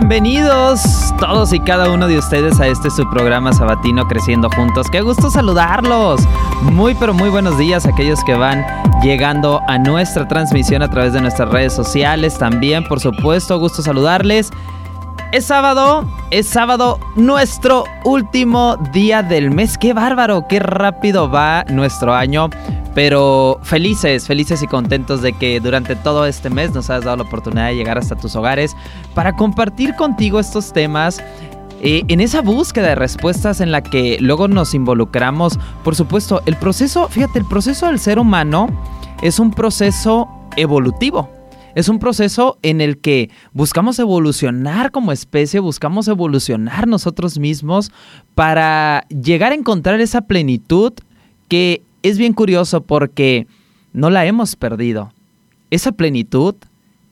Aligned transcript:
Bienvenidos 0.00 1.12
todos 1.18 1.52
y 1.52 1.58
cada 1.58 1.90
uno 1.90 2.06
de 2.06 2.18
ustedes 2.18 2.60
a 2.60 2.68
este 2.68 2.88
su 2.88 3.10
programa 3.10 3.52
sabatino 3.52 4.06
Creciendo 4.06 4.48
Juntos. 4.48 4.86
Qué 4.92 5.00
gusto 5.00 5.28
saludarlos. 5.28 6.20
Muy 6.62 6.94
pero 6.94 7.12
muy 7.12 7.30
buenos 7.30 7.58
días 7.58 7.84
a 7.84 7.88
aquellos 7.88 8.22
que 8.22 8.34
van 8.34 8.64
llegando 9.02 9.60
a 9.66 9.76
nuestra 9.76 10.28
transmisión 10.28 10.82
a 10.82 10.88
través 10.88 11.14
de 11.14 11.20
nuestras 11.20 11.48
redes 11.48 11.72
sociales. 11.72 12.38
También, 12.38 12.84
por 12.84 13.00
supuesto, 13.00 13.58
gusto 13.58 13.82
saludarles. 13.82 14.52
Es 15.30 15.44
sábado, 15.44 16.10
es 16.30 16.46
sábado, 16.46 16.98
nuestro 17.14 17.84
último 18.04 18.78
día 18.94 19.22
del 19.22 19.50
mes. 19.50 19.76
Qué 19.76 19.92
bárbaro, 19.92 20.48
qué 20.48 20.58
rápido 20.58 21.30
va 21.30 21.64
nuestro 21.68 22.14
año. 22.14 22.48
Pero 22.94 23.60
felices, 23.62 24.26
felices 24.26 24.62
y 24.62 24.66
contentos 24.66 25.20
de 25.20 25.34
que 25.34 25.60
durante 25.60 25.96
todo 25.96 26.24
este 26.24 26.48
mes 26.48 26.72
nos 26.72 26.88
has 26.88 27.04
dado 27.04 27.18
la 27.18 27.22
oportunidad 27.24 27.66
de 27.66 27.76
llegar 27.76 27.98
hasta 27.98 28.16
tus 28.16 28.34
hogares 28.36 28.74
para 29.14 29.36
compartir 29.36 29.94
contigo 29.96 30.40
estos 30.40 30.72
temas. 30.72 31.22
Eh, 31.82 32.04
en 32.08 32.22
esa 32.22 32.40
búsqueda 32.40 32.88
de 32.88 32.94
respuestas 32.94 33.60
en 33.60 33.70
la 33.70 33.82
que 33.82 34.16
luego 34.20 34.48
nos 34.48 34.72
involucramos, 34.72 35.58
por 35.84 35.94
supuesto, 35.94 36.40
el 36.46 36.56
proceso, 36.56 37.06
fíjate, 37.08 37.38
el 37.38 37.44
proceso 37.44 37.86
del 37.86 37.98
ser 37.98 38.18
humano 38.18 38.66
es 39.20 39.38
un 39.38 39.50
proceso 39.50 40.26
evolutivo. 40.56 41.37
Es 41.78 41.88
un 41.88 42.00
proceso 42.00 42.58
en 42.62 42.80
el 42.80 42.98
que 42.98 43.30
buscamos 43.52 44.00
evolucionar 44.00 44.90
como 44.90 45.12
especie, 45.12 45.60
buscamos 45.60 46.08
evolucionar 46.08 46.88
nosotros 46.88 47.38
mismos 47.38 47.92
para 48.34 49.06
llegar 49.10 49.52
a 49.52 49.54
encontrar 49.54 50.00
esa 50.00 50.22
plenitud 50.22 50.92
que 51.46 51.82
es 52.02 52.18
bien 52.18 52.32
curioso 52.32 52.80
porque 52.80 53.46
no 53.92 54.10
la 54.10 54.26
hemos 54.26 54.56
perdido. 54.56 55.12
Esa 55.70 55.92
plenitud, 55.92 56.56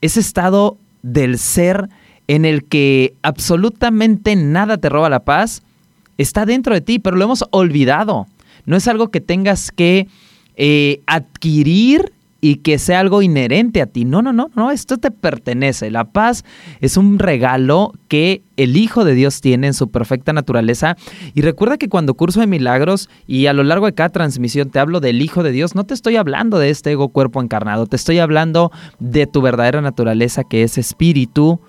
ese 0.00 0.18
estado 0.18 0.76
del 1.00 1.38
ser 1.38 1.88
en 2.26 2.44
el 2.44 2.64
que 2.64 3.14
absolutamente 3.22 4.34
nada 4.34 4.78
te 4.78 4.88
roba 4.88 5.08
la 5.08 5.20
paz, 5.20 5.62
está 6.18 6.44
dentro 6.44 6.74
de 6.74 6.80
ti, 6.80 6.98
pero 6.98 7.14
lo 7.16 7.24
hemos 7.24 7.44
olvidado. 7.52 8.26
No 8.64 8.74
es 8.76 8.88
algo 8.88 9.12
que 9.12 9.20
tengas 9.20 9.70
que 9.70 10.08
eh, 10.56 11.02
adquirir 11.06 12.15
y 12.46 12.58
que 12.58 12.78
sea 12.78 13.00
algo 13.00 13.22
inherente 13.22 13.82
a 13.82 13.86
ti. 13.86 14.04
No, 14.04 14.22
no, 14.22 14.32
no, 14.32 14.50
no, 14.54 14.70
esto 14.70 14.98
te 14.98 15.10
pertenece. 15.10 15.90
La 15.90 16.12
paz 16.12 16.44
es 16.80 16.96
un 16.96 17.18
regalo 17.18 17.92
que 18.06 18.44
el 18.56 18.76
Hijo 18.76 19.04
de 19.04 19.14
Dios 19.14 19.40
tiene 19.40 19.66
en 19.66 19.74
su 19.74 19.90
perfecta 19.90 20.32
naturaleza. 20.32 20.96
Y 21.34 21.40
recuerda 21.40 21.76
que 21.76 21.88
cuando 21.88 22.14
curso 22.14 22.38
de 22.38 22.46
milagros 22.46 23.10
y 23.26 23.46
a 23.46 23.52
lo 23.52 23.64
largo 23.64 23.86
de 23.86 23.94
cada 23.94 24.10
transmisión 24.10 24.70
te 24.70 24.78
hablo 24.78 25.00
del 25.00 25.22
Hijo 25.22 25.42
de 25.42 25.50
Dios, 25.50 25.74
no 25.74 25.86
te 25.86 25.94
estoy 25.94 26.14
hablando 26.14 26.60
de 26.60 26.70
este 26.70 26.92
ego 26.92 27.08
cuerpo 27.08 27.42
encarnado, 27.42 27.88
te 27.88 27.96
estoy 27.96 28.20
hablando 28.20 28.70
de 29.00 29.26
tu 29.26 29.42
verdadera 29.42 29.80
naturaleza 29.80 30.44
que 30.44 30.62
es 30.62 30.78
espíritu 30.78 31.60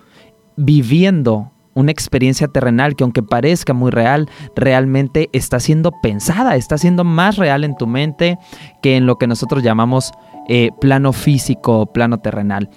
viviendo 0.56 1.50
una 1.74 1.90
experiencia 1.92 2.46
terrenal 2.48 2.94
que 2.94 3.04
aunque 3.04 3.22
parezca 3.22 3.72
muy 3.72 3.90
real, 3.90 4.28
realmente 4.54 5.28
está 5.32 5.58
siendo 5.58 5.92
pensada, 6.02 6.56
está 6.56 6.78
siendo 6.78 7.04
más 7.04 7.36
real 7.36 7.64
en 7.64 7.76
tu 7.76 7.86
mente 7.86 8.38
que 8.80 8.96
en 8.96 9.06
lo 9.06 9.16
que 9.16 9.26
nosotros 9.26 9.62
llamamos 9.62 10.12
eh, 10.48 10.70
plano 10.80 11.12
físico, 11.12 11.92
plano 11.92 12.20
terrenal. 12.20 12.68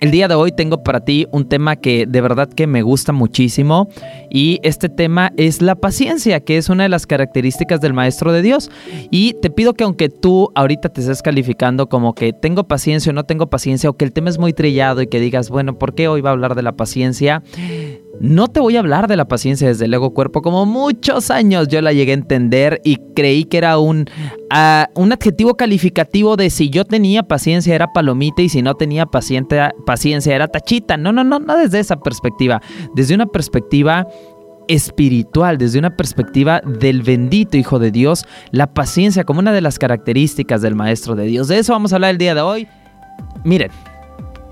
El 0.00 0.10
día 0.12 0.28
de 0.28 0.34
hoy 0.34 0.50
tengo 0.50 0.82
para 0.82 1.04
ti 1.04 1.26
un 1.30 1.46
tema 1.46 1.76
que 1.76 2.06
de 2.06 2.20
verdad 2.22 2.48
que 2.48 2.66
me 2.66 2.80
gusta 2.80 3.12
muchísimo 3.12 3.88
y 4.30 4.58
este 4.62 4.88
tema 4.88 5.30
es 5.36 5.60
la 5.60 5.74
paciencia, 5.74 6.40
que 6.40 6.56
es 6.56 6.70
una 6.70 6.84
de 6.84 6.88
las 6.88 7.06
características 7.06 7.82
del 7.82 7.92
Maestro 7.92 8.32
de 8.32 8.40
Dios. 8.40 8.70
Y 9.10 9.34
te 9.42 9.50
pido 9.50 9.74
que 9.74 9.84
aunque 9.84 10.08
tú 10.08 10.52
ahorita 10.54 10.88
te 10.88 11.02
estés 11.02 11.20
calificando 11.20 11.90
como 11.90 12.14
que 12.14 12.32
tengo 12.32 12.66
paciencia 12.66 13.10
o 13.10 13.12
no 13.12 13.24
tengo 13.24 13.50
paciencia 13.50 13.90
o 13.90 13.96
que 13.98 14.06
el 14.06 14.12
tema 14.12 14.30
es 14.30 14.38
muy 14.38 14.54
trillado 14.54 15.02
y 15.02 15.06
que 15.06 15.20
digas, 15.20 15.50
bueno, 15.50 15.78
¿por 15.78 15.94
qué 15.94 16.08
hoy 16.08 16.22
va 16.22 16.30
a 16.30 16.32
hablar 16.32 16.54
de 16.54 16.62
la 16.62 16.72
paciencia? 16.72 17.42
No 18.18 18.48
te 18.48 18.60
voy 18.60 18.76
a 18.76 18.80
hablar 18.80 19.06
de 19.06 19.16
la 19.16 19.28
paciencia 19.28 19.68
desde 19.68 19.84
el 19.84 19.94
ego 19.94 20.12
cuerpo, 20.12 20.42
como 20.42 20.66
muchos 20.66 21.30
años 21.30 21.68
yo 21.68 21.80
la 21.80 21.92
llegué 21.92 22.10
a 22.10 22.14
entender 22.14 22.80
y 22.84 22.96
creí 23.14 23.44
que 23.44 23.58
era 23.58 23.78
un, 23.78 24.06
ah, 24.50 24.88
un 24.94 25.12
adjetivo 25.12 25.54
calificativo 25.54 26.36
de 26.36 26.50
si 26.50 26.70
yo 26.70 26.84
tenía 26.84 27.22
paciencia 27.22 27.74
era 27.74 27.92
palomita 27.92 28.42
y 28.42 28.48
si 28.48 28.62
no 28.62 28.74
tenía 28.74 29.06
paciencia 29.06 30.34
era 30.34 30.48
tachita. 30.48 30.96
No, 30.96 31.12
no, 31.12 31.24
no, 31.24 31.38
no 31.38 31.56
desde 31.56 31.78
esa 31.78 32.00
perspectiva, 32.00 32.60
desde 32.94 33.14
una 33.14 33.26
perspectiva 33.26 34.06
espiritual, 34.68 35.56
desde 35.56 35.78
una 35.78 35.96
perspectiva 35.96 36.60
del 36.60 37.02
bendito 37.02 37.56
Hijo 37.56 37.78
de 37.78 37.90
Dios, 37.90 38.26
la 38.50 38.72
paciencia 38.72 39.24
como 39.24 39.40
una 39.40 39.52
de 39.52 39.60
las 39.60 39.78
características 39.78 40.62
del 40.62 40.74
Maestro 40.74 41.14
de 41.14 41.26
Dios. 41.26 41.48
De 41.48 41.58
eso 41.58 41.72
vamos 41.72 41.92
a 41.92 41.96
hablar 41.96 42.10
el 42.10 42.18
día 42.18 42.34
de 42.34 42.40
hoy. 42.40 42.68
Miren, 43.44 43.70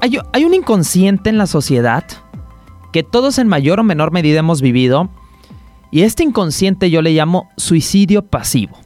hay, 0.01 0.19
hay 0.33 0.45
un 0.45 0.55
inconsciente 0.55 1.31
en 1.31 1.39
la 1.39 1.47
sociedad 1.47 2.05
que 2.93 3.03
todos 3.03 3.38
en 3.38 3.49
mayor 3.49 3.81
o 3.81 3.84
menor 3.84 4.12
medida 4.12 4.41
hemos 4.41 4.62
vivido, 4.62 5.10
y 5.91 6.03
este 6.03 6.22
inconsciente 6.22 6.91
yo 6.91 7.03
le 7.03 7.12
llamo 7.12 7.49
suicidio 7.56 8.25
pasivo. 8.25 8.78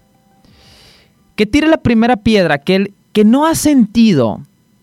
Que 1.37 1.47
tire 1.47 1.67
la 1.67 1.79
primera 1.79 2.17
piedra, 2.17 2.55
aquel 2.55 2.95
que 3.13 3.25
no 3.25 3.47
ha 3.47 3.55
sentido 3.55 4.41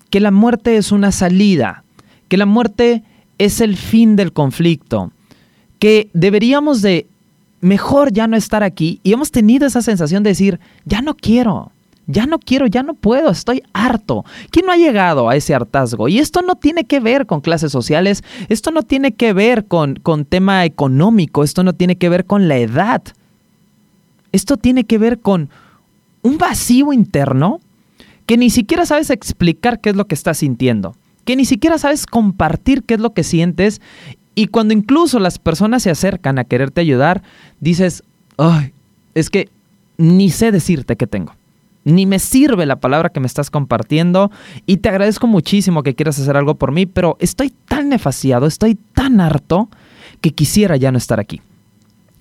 que 0.09 0.19
la 0.19 0.31
muerte 0.31 0.77
es 0.77 0.91
una 0.91 1.11
salida, 1.11 1.83
que 2.27 2.37
la 2.37 2.45
muerte 2.45 3.03
es 3.37 3.61
el 3.61 3.77
fin 3.77 4.15
del 4.15 4.33
conflicto, 4.33 5.11
que 5.79 6.09
deberíamos 6.13 6.81
de 6.81 7.07
mejor 7.61 8.11
ya 8.11 8.27
no 8.27 8.37
estar 8.37 8.63
aquí 8.63 8.99
y 9.03 9.13
hemos 9.13 9.31
tenido 9.31 9.67
esa 9.67 9.81
sensación 9.81 10.23
de 10.23 10.31
decir, 10.31 10.59
ya 10.85 11.01
no 11.01 11.15
quiero, 11.15 11.71
ya 12.09 12.25
no 12.25 12.39
quiero, 12.39 12.65
ya 12.65 12.81
no 12.81 12.95
puedo, 12.95 13.29
estoy 13.29 13.61
harto. 13.71 14.25
¿Quién 14.49 14.65
no 14.65 14.71
ha 14.71 14.77
llegado 14.77 15.29
a 15.29 15.35
ese 15.35 15.53
hartazgo? 15.53 16.07
Y 16.07 16.17
esto 16.17 16.41
no 16.41 16.55
tiene 16.55 16.85
que 16.85 16.99
ver 16.99 17.27
con 17.27 17.39
clases 17.39 17.71
sociales, 17.71 18.23
esto 18.49 18.71
no 18.71 18.81
tiene 18.81 19.11
que 19.11 19.31
ver 19.31 19.65
con, 19.65 19.95
con 19.95 20.25
tema 20.25 20.65
económico, 20.65 21.43
esto 21.43 21.63
no 21.63 21.73
tiene 21.73 21.97
que 21.97 22.09
ver 22.09 22.25
con 22.25 22.47
la 22.47 22.57
edad. 22.57 23.03
Esto 24.31 24.57
tiene 24.57 24.85
que 24.85 24.97
ver 24.97 25.19
con 25.19 25.49
un 26.23 26.39
vacío 26.39 26.93
interno 26.93 27.59
que 28.25 28.37
ni 28.37 28.49
siquiera 28.49 28.87
sabes 28.87 29.11
explicar 29.11 29.79
qué 29.79 29.91
es 29.91 29.95
lo 29.95 30.05
que 30.05 30.15
estás 30.15 30.39
sintiendo, 30.39 30.95
que 31.25 31.35
ni 31.35 31.45
siquiera 31.45 31.77
sabes 31.77 32.07
compartir 32.07 32.83
qué 32.83 32.95
es 32.95 32.99
lo 32.99 33.13
que 33.13 33.23
sientes 33.23 33.81
y 34.33 34.47
cuando 34.47 34.73
incluso 34.73 35.19
las 35.19 35.37
personas 35.37 35.83
se 35.83 35.91
acercan 35.91 36.39
a 36.39 36.43
quererte 36.43 36.81
ayudar, 36.81 37.21
dices, 37.59 38.03
ay, 38.37 38.73
es 39.13 39.29
que 39.29 39.49
ni 39.97 40.31
sé 40.31 40.51
decirte 40.51 40.95
qué 40.95 41.05
tengo 41.05 41.38
ni 41.83 42.05
me 42.05 42.19
sirve 42.19 42.65
la 42.65 42.79
palabra 42.79 43.09
que 43.09 43.19
me 43.19 43.27
estás 43.27 43.49
compartiendo 43.49 44.31
y 44.65 44.77
te 44.77 44.89
agradezco 44.89 45.27
muchísimo 45.27 45.83
que 45.83 45.95
quieras 45.95 46.19
hacer 46.19 46.37
algo 46.37 46.55
por 46.55 46.71
mí, 46.71 46.85
pero 46.85 47.17
estoy 47.19 47.53
tan 47.65 47.89
nefaciado, 47.89 48.45
estoy 48.45 48.75
tan 48.75 49.21
harto 49.21 49.69
que 50.21 50.31
quisiera 50.31 50.75
ya 50.77 50.91
no 50.91 50.97
estar 50.97 51.19
aquí. 51.19 51.41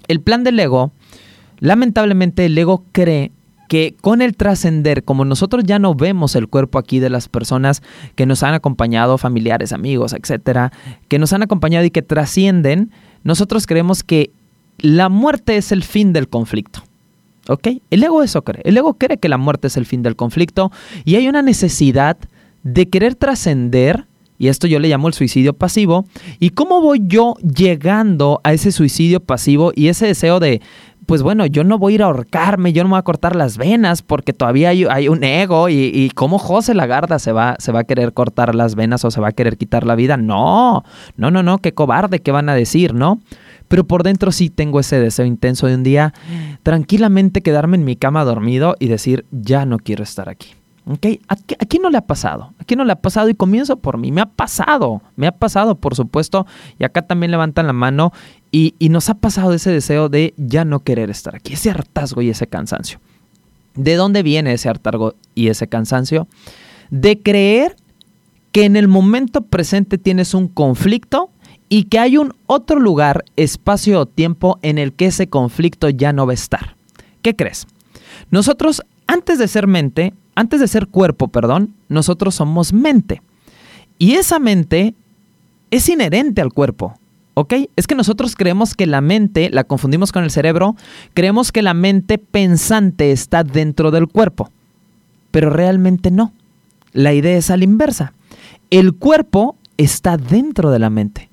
El 0.06 0.20
plan 0.20 0.44
del 0.44 0.58
ego, 0.58 0.92
lamentablemente 1.58 2.46
el 2.46 2.56
ego 2.56 2.84
cree 2.92 3.32
que 3.68 3.94
con 4.00 4.22
el 4.22 4.36
trascender, 4.36 5.04
como 5.04 5.24
nosotros 5.24 5.64
ya 5.64 5.78
no 5.78 5.94
vemos 5.94 6.34
el 6.34 6.48
cuerpo 6.48 6.78
aquí 6.78 7.00
de 7.00 7.10
las 7.10 7.28
personas 7.28 7.82
que 8.14 8.24
nos 8.24 8.42
han 8.42 8.54
acompañado, 8.54 9.18
familiares, 9.18 9.72
amigos, 9.72 10.14
etcétera, 10.14 10.72
que 11.08 11.18
nos 11.18 11.34
han 11.34 11.42
acompañado 11.42 11.84
y 11.84 11.90
que 11.90 12.00
trascienden, 12.00 12.90
nosotros 13.24 13.66
creemos 13.66 14.02
que 14.02 14.30
la 14.78 15.10
muerte 15.10 15.58
es 15.58 15.70
el 15.70 15.82
fin 15.82 16.14
del 16.14 16.28
conflicto. 16.28 16.87
¿Ok? 17.48 17.68
El 17.90 18.04
ego 18.04 18.22
eso 18.22 18.42
cree. 18.42 18.62
El 18.64 18.76
ego 18.76 18.94
cree 18.94 19.16
que 19.16 19.28
la 19.28 19.38
muerte 19.38 19.68
es 19.68 19.76
el 19.76 19.86
fin 19.86 20.02
del 20.02 20.16
conflicto 20.16 20.70
y 21.04 21.16
hay 21.16 21.28
una 21.28 21.42
necesidad 21.42 22.18
de 22.62 22.88
querer 22.88 23.14
trascender, 23.14 24.06
y 24.38 24.48
esto 24.48 24.66
yo 24.66 24.78
le 24.78 24.88
llamo 24.88 25.08
el 25.08 25.14
suicidio 25.14 25.54
pasivo, 25.54 26.04
y 26.38 26.50
cómo 26.50 26.80
voy 26.80 27.00
yo 27.04 27.34
llegando 27.36 28.40
a 28.44 28.52
ese 28.52 28.70
suicidio 28.70 29.20
pasivo 29.20 29.72
y 29.74 29.88
ese 29.88 30.06
deseo 30.06 30.40
de, 30.40 30.60
pues 31.06 31.22
bueno, 31.22 31.46
yo 31.46 31.64
no 31.64 31.78
voy 31.78 31.92
a 31.92 31.94
ir 31.94 32.02
a 32.02 32.06
ahorcarme, 32.06 32.74
yo 32.74 32.82
no 32.82 32.90
me 32.90 32.92
voy 32.92 32.98
a 32.98 33.02
cortar 33.02 33.34
las 33.34 33.56
venas 33.56 34.02
porque 34.02 34.34
todavía 34.34 34.68
hay, 34.68 35.08
un 35.08 35.24
ego 35.24 35.70
y, 35.70 35.90
y, 35.94 36.10
cómo 36.10 36.38
José 36.38 36.74
Lagarda 36.74 37.18
se 37.18 37.32
va, 37.32 37.56
se 37.58 37.72
va 37.72 37.80
a 37.80 37.84
querer 37.84 38.12
cortar 38.12 38.54
las 38.54 38.74
venas 38.74 39.04
o 39.06 39.10
se 39.10 39.20
va 39.20 39.28
a 39.28 39.32
querer 39.32 39.56
quitar 39.56 39.86
la 39.86 39.94
vida. 39.94 40.18
No, 40.18 40.84
no, 41.16 41.30
no, 41.30 41.42
no, 41.42 41.58
qué 41.58 41.72
cobarde, 41.72 42.20
¿qué 42.20 42.30
van 42.30 42.50
a 42.50 42.54
decir, 42.54 42.92
no? 42.92 43.20
Pero 43.68 43.84
por 43.84 44.02
dentro 44.02 44.32
sí 44.32 44.50
tengo 44.50 44.80
ese 44.80 44.98
deseo 44.98 45.26
intenso 45.26 45.66
de 45.66 45.74
un 45.74 45.82
día 45.82 46.14
tranquilamente 46.62 47.42
quedarme 47.42 47.76
en 47.76 47.84
mi 47.84 47.96
cama 47.96 48.24
dormido 48.24 48.74
y 48.78 48.88
decir, 48.88 49.26
ya 49.30 49.66
no 49.66 49.78
quiero 49.78 50.02
estar 50.02 50.28
aquí. 50.28 50.54
¿Ok? 50.86 51.06
¿A, 51.28 51.36
quién 51.36 51.82
no 51.82 51.90
le 51.90 51.98
ha 51.98 52.06
pasado? 52.06 52.54
¿A 52.58 52.64
quién 52.64 52.78
no 52.78 52.84
le 52.84 52.92
ha 52.92 53.00
pasado? 53.00 53.28
Y 53.28 53.34
comienzo 53.34 53.76
por 53.76 53.98
mí. 53.98 54.10
Me 54.10 54.22
ha 54.22 54.26
pasado. 54.26 55.02
Me 55.16 55.26
ha 55.26 55.32
pasado, 55.32 55.74
por 55.74 55.94
supuesto. 55.94 56.46
Y 56.78 56.84
acá 56.84 57.02
también 57.02 57.30
levantan 57.30 57.66
la 57.66 57.74
mano. 57.74 58.10
Y 58.50 58.74
nos 58.88 59.10
ha 59.10 59.14
pasado 59.14 59.52
ese 59.52 59.70
deseo 59.70 60.08
de 60.08 60.32
ya 60.38 60.64
no 60.64 60.80
querer 60.80 61.10
estar 61.10 61.36
aquí. 61.36 61.52
Ese 61.52 61.68
hartazgo 61.68 62.22
y 62.22 62.30
ese 62.30 62.46
cansancio. 62.46 63.00
¿De 63.74 63.96
dónde 63.96 64.22
viene 64.22 64.54
ese 64.54 64.70
hartazgo 64.70 65.14
y 65.34 65.48
ese 65.48 65.68
cansancio? 65.68 66.26
De 66.88 67.20
creer 67.20 67.76
que 68.50 68.64
en 68.64 68.76
el 68.76 68.88
momento 68.88 69.42
presente 69.42 69.98
tienes 69.98 70.32
un 70.32 70.48
conflicto 70.48 71.30
y 71.68 71.84
que 71.84 71.98
hay 71.98 72.16
un 72.16 72.34
otro 72.46 72.80
lugar, 72.80 73.24
espacio 73.36 74.00
o 74.00 74.06
tiempo 74.06 74.58
en 74.62 74.78
el 74.78 74.92
que 74.92 75.06
ese 75.06 75.28
conflicto 75.28 75.90
ya 75.90 76.12
no 76.12 76.26
va 76.26 76.32
a 76.32 76.34
estar. 76.34 76.76
¿Qué 77.22 77.36
crees? 77.36 77.66
Nosotros, 78.30 78.82
antes 79.06 79.38
de 79.38 79.48
ser 79.48 79.66
mente, 79.66 80.14
antes 80.34 80.60
de 80.60 80.68
ser 80.68 80.86
cuerpo, 80.86 81.28
perdón, 81.28 81.74
nosotros 81.88 82.34
somos 82.34 82.72
mente. 82.72 83.22
Y 83.98 84.12
esa 84.12 84.38
mente 84.38 84.94
es 85.70 85.88
inherente 85.88 86.40
al 86.40 86.52
cuerpo. 86.52 86.98
¿Ok? 87.34 87.54
Es 87.76 87.86
que 87.86 87.94
nosotros 87.94 88.34
creemos 88.34 88.74
que 88.74 88.86
la 88.86 89.00
mente, 89.00 89.48
la 89.50 89.62
confundimos 89.62 90.10
con 90.10 90.24
el 90.24 90.30
cerebro, 90.30 90.74
creemos 91.14 91.52
que 91.52 91.62
la 91.62 91.74
mente 91.74 92.18
pensante 92.18 93.12
está 93.12 93.44
dentro 93.44 93.90
del 93.90 94.08
cuerpo. 94.08 94.50
Pero 95.30 95.50
realmente 95.50 96.10
no. 96.10 96.32
La 96.92 97.12
idea 97.12 97.36
es 97.36 97.50
a 97.50 97.56
la 97.56 97.64
inversa. 97.64 98.12
El 98.70 98.94
cuerpo 98.94 99.56
está 99.76 100.16
dentro 100.16 100.70
de 100.70 100.78
la 100.80 100.90
mente. 100.90 101.27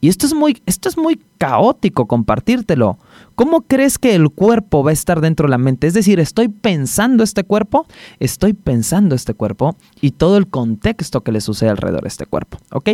Y 0.00 0.08
esto 0.08 0.26
es 0.26 0.34
muy, 0.34 0.62
esto 0.64 0.88
es 0.88 0.96
muy 0.96 1.20
caótico 1.36 2.06
compartírtelo. 2.06 2.98
¿Cómo 3.34 3.62
crees 3.62 3.98
que 3.98 4.14
el 4.14 4.30
cuerpo 4.30 4.82
va 4.82 4.90
a 4.90 4.94
estar 4.94 5.20
dentro 5.20 5.46
de 5.46 5.50
la 5.50 5.58
mente? 5.58 5.86
Es 5.86 5.94
decir, 5.94 6.20
estoy 6.20 6.48
pensando 6.48 7.22
este 7.22 7.44
cuerpo, 7.44 7.86
estoy 8.18 8.54
pensando 8.54 9.14
este 9.14 9.34
cuerpo 9.34 9.76
y 10.00 10.12
todo 10.12 10.38
el 10.38 10.46
contexto 10.46 11.22
que 11.22 11.32
le 11.32 11.40
sucede 11.40 11.70
alrededor 11.70 12.02
de 12.02 12.08
este 12.08 12.26
cuerpo. 12.26 12.58
¿Ok? 12.72 12.90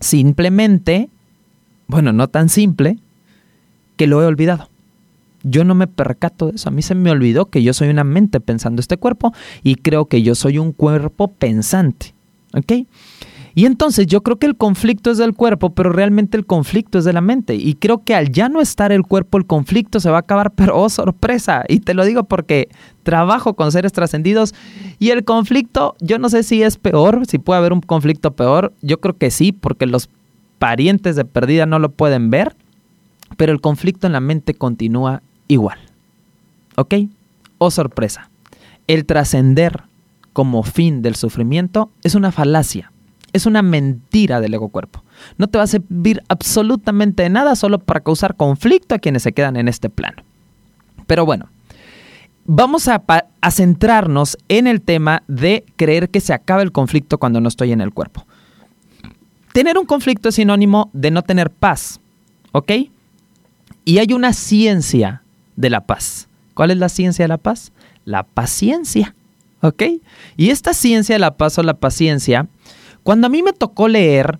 Simplemente, 0.00 1.08
bueno, 1.86 2.12
no 2.12 2.28
tan 2.28 2.48
simple, 2.48 2.98
que 3.96 4.06
lo 4.06 4.22
he 4.22 4.26
olvidado. 4.26 4.68
Yo 5.44 5.64
no 5.64 5.74
me 5.74 5.86
percato 5.86 6.46
de 6.46 6.56
eso. 6.56 6.68
A 6.68 6.72
mí 6.72 6.82
se 6.82 6.96
me 6.96 7.12
olvidó 7.12 7.46
que 7.46 7.62
yo 7.62 7.72
soy 7.72 7.88
una 7.88 8.04
mente 8.04 8.40
pensando 8.40 8.80
este 8.80 8.96
cuerpo 8.96 9.32
y 9.62 9.76
creo 9.76 10.06
que 10.06 10.22
yo 10.22 10.34
soy 10.34 10.58
un 10.58 10.72
cuerpo 10.72 11.28
pensante. 11.28 12.14
¿Ok? 12.54 12.86
Y 13.58 13.66
entonces 13.66 14.06
yo 14.06 14.22
creo 14.22 14.36
que 14.36 14.46
el 14.46 14.56
conflicto 14.56 15.10
es 15.10 15.18
del 15.18 15.34
cuerpo, 15.34 15.70
pero 15.70 15.90
realmente 15.90 16.36
el 16.36 16.46
conflicto 16.46 16.96
es 16.96 17.04
de 17.04 17.12
la 17.12 17.20
mente. 17.20 17.56
Y 17.56 17.74
creo 17.74 18.04
que 18.04 18.14
al 18.14 18.30
ya 18.30 18.48
no 18.48 18.60
estar 18.60 18.92
el 18.92 19.02
cuerpo, 19.02 19.36
el 19.36 19.46
conflicto 19.46 19.98
se 19.98 20.10
va 20.10 20.18
a 20.18 20.20
acabar, 20.20 20.52
pero 20.52 20.80
oh 20.80 20.88
sorpresa. 20.88 21.64
Y 21.68 21.80
te 21.80 21.92
lo 21.92 22.04
digo 22.04 22.22
porque 22.22 22.68
trabajo 23.02 23.54
con 23.54 23.72
seres 23.72 23.92
trascendidos 23.92 24.54
y 25.00 25.10
el 25.10 25.24
conflicto, 25.24 25.96
yo 25.98 26.20
no 26.20 26.28
sé 26.28 26.44
si 26.44 26.62
es 26.62 26.76
peor, 26.76 27.26
si 27.26 27.38
puede 27.38 27.58
haber 27.58 27.72
un 27.72 27.80
conflicto 27.80 28.30
peor. 28.30 28.72
Yo 28.80 29.00
creo 29.00 29.16
que 29.16 29.32
sí, 29.32 29.50
porque 29.50 29.86
los 29.86 30.08
parientes 30.60 31.16
de 31.16 31.24
perdida 31.24 31.66
no 31.66 31.80
lo 31.80 31.90
pueden 31.90 32.30
ver, 32.30 32.54
pero 33.36 33.50
el 33.50 33.60
conflicto 33.60 34.06
en 34.06 34.12
la 34.12 34.20
mente 34.20 34.54
continúa 34.54 35.20
igual. 35.48 35.80
¿Ok? 36.76 36.94
Oh 37.58 37.72
sorpresa. 37.72 38.30
El 38.86 39.04
trascender 39.04 39.82
como 40.32 40.62
fin 40.62 41.02
del 41.02 41.16
sufrimiento 41.16 41.90
es 42.04 42.14
una 42.14 42.30
falacia 42.30 42.92
es 43.32 43.46
una 43.46 43.62
mentira 43.62 44.40
del 44.40 44.54
ego 44.54 44.68
cuerpo. 44.68 45.02
No 45.36 45.48
te 45.48 45.58
va 45.58 45.64
a 45.64 45.68
servir 45.68 46.22
absolutamente 46.28 47.22
de 47.22 47.30
nada 47.30 47.56
solo 47.56 47.78
para 47.78 48.00
causar 48.00 48.36
conflicto 48.36 48.94
a 48.94 48.98
quienes 48.98 49.22
se 49.22 49.32
quedan 49.32 49.56
en 49.56 49.68
este 49.68 49.90
plano. 49.90 50.22
Pero 51.06 51.24
bueno, 51.26 51.48
vamos 52.44 52.88
a, 52.88 53.02
a, 53.40 53.50
centrarnos 53.50 54.38
en 54.48 54.66
el 54.66 54.80
tema 54.80 55.22
de 55.28 55.64
creer 55.76 56.10
que 56.10 56.20
se 56.20 56.32
acaba 56.32 56.62
el 56.62 56.72
conflicto 56.72 57.18
cuando 57.18 57.40
no 57.40 57.48
estoy 57.48 57.72
en 57.72 57.80
el 57.80 57.92
cuerpo. 57.92 58.26
Tener 59.52 59.78
un 59.78 59.86
conflicto 59.86 60.28
es 60.28 60.36
sinónimo 60.36 60.90
de 60.92 61.10
no 61.10 61.22
tener 61.22 61.50
paz, 61.50 62.00
¿ok? 62.52 62.72
Y 63.84 63.98
hay 63.98 64.12
una 64.12 64.32
ciencia 64.32 65.22
de 65.56 65.70
la 65.70 65.80
paz. 65.86 66.28
¿Cuál 66.54 66.70
es 66.70 66.76
la 66.76 66.88
ciencia 66.88 67.24
de 67.24 67.28
la 67.28 67.38
paz? 67.38 67.72
La 68.04 68.22
paciencia, 68.22 69.14
¿ok? 69.60 69.82
Y 70.36 70.50
esta 70.50 70.74
ciencia 70.74 71.14
de 71.14 71.20
la 71.20 71.36
paz 71.36 71.58
o 71.58 71.62
la 71.62 71.74
paciencia 71.74 72.48
cuando 73.02 73.26
a 73.26 73.30
mí 73.30 73.42
me 73.42 73.52
tocó 73.52 73.88
leer 73.88 74.38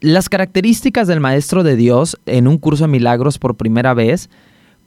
las 0.00 0.28
características 0.28 1.08
del 1.08 1.20
Maestro 1.20 1.62
de 1.62 1.76
Dios 1.76 2.18
en 2.26 2.48
un 2.48 2.58
curso 2.58 2.84
de 2.84 2.88
milagros 2.88 3.38
por 3.38 3.56
primera 3.56 3.94
vez, 3.94 4.28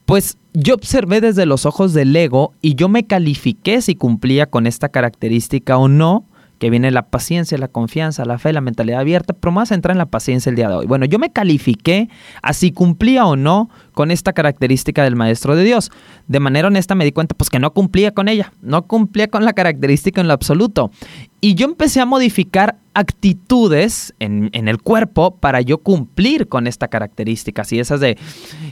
pues 0.06 0.38
yo 0.54 0.74
observé 0.74 1.22
desde 1.22 1.46
los 1.46 1.66
ojos 1.66 1.94
del 1.94 2.16
ego 2.16 2.54
y 2.62 2.76
yo 2.76 2.90
me 2.90 3.06
califiqué 3.06 3.82
si 3.82 3.96
cumplía 3.96 4.48
con 4.48 4.66
esta 4.66 4.90
característica 4.90 5.78
o 5.78 5.88
no 5.88 6.26
que 6.60 6.70
viene 6.70 6.92
la 6.92 7.04
paciencia, 7.04 7.58
la 7.58 7.70
confianza, 7.70 8.26
la 8.26 8.38
fe, 8.38 8.54
la 8.54 8.62
mentalidad 8.62 9.00
abierta, 9.00 9.34
pero 9.34 9.52
más 9.52 9.72
entrar 9.72 9.94
en 9.94 9.98
la 9.98 10.06
paciencia 10.06 10.50
el 10.50 10.56
día 10.56 10.68
de 10.68 10.76
hoy. 10.76 10.86
Bueno, 10.86 11.06
yo 11.06 11.18
me 11.18 11.32
califiqué 11.32 12.10
a 12.42 12.54
si 12.54 12.72
cumplía 12.72 13.26
o 13.26 13.36
no 13.36 13.70
con 13.94 14.12
esta 14.12 14.34
característica 14.34 15.04
del 15.04 15.16
Maestro 15.16 15.56
de 15.56 15.64
Dios. 15.64 15.90
De 16.28 16.40
manera 16.40 16.68
honesta 16.68 16.96
me 16.96 17.06
di 17.06 17.12
cuenta 17.12 17.34
pues 17.34 17.50
que 17.50 17.60
no 17.60 17.74
cumplía 17.74 18.14
con 18.14 18.28
ella, 18.28 18.52
no 18.62 18.86
cumplía 18.86 19.30
con 19.30 19.46
la 19.46 19.54
característica 19.54 20.22
en 20.22 20.28
lo 20.28 20.34
absoluto. 20.34 20.92
Y 21.42 21.56
yo 21.56 21.66
empecé 21.66 22.02
a 22.02 22.06
modificar 22.06 22.78
actitudes 22.94 24.14
en, 24.20 24.50
en, 24.52 24.68
el 24.68 24.82
cuerpo 24.82 25.36
para 25.38 25.62
yo 25.62 25.78
cumplir 25.78 26.50
con 26.50 26.68
esta 26.68 26.90
característica. 26.90 27.62
Así 27.62 27.80
esas 27.80 28.02
de 28.02 28.18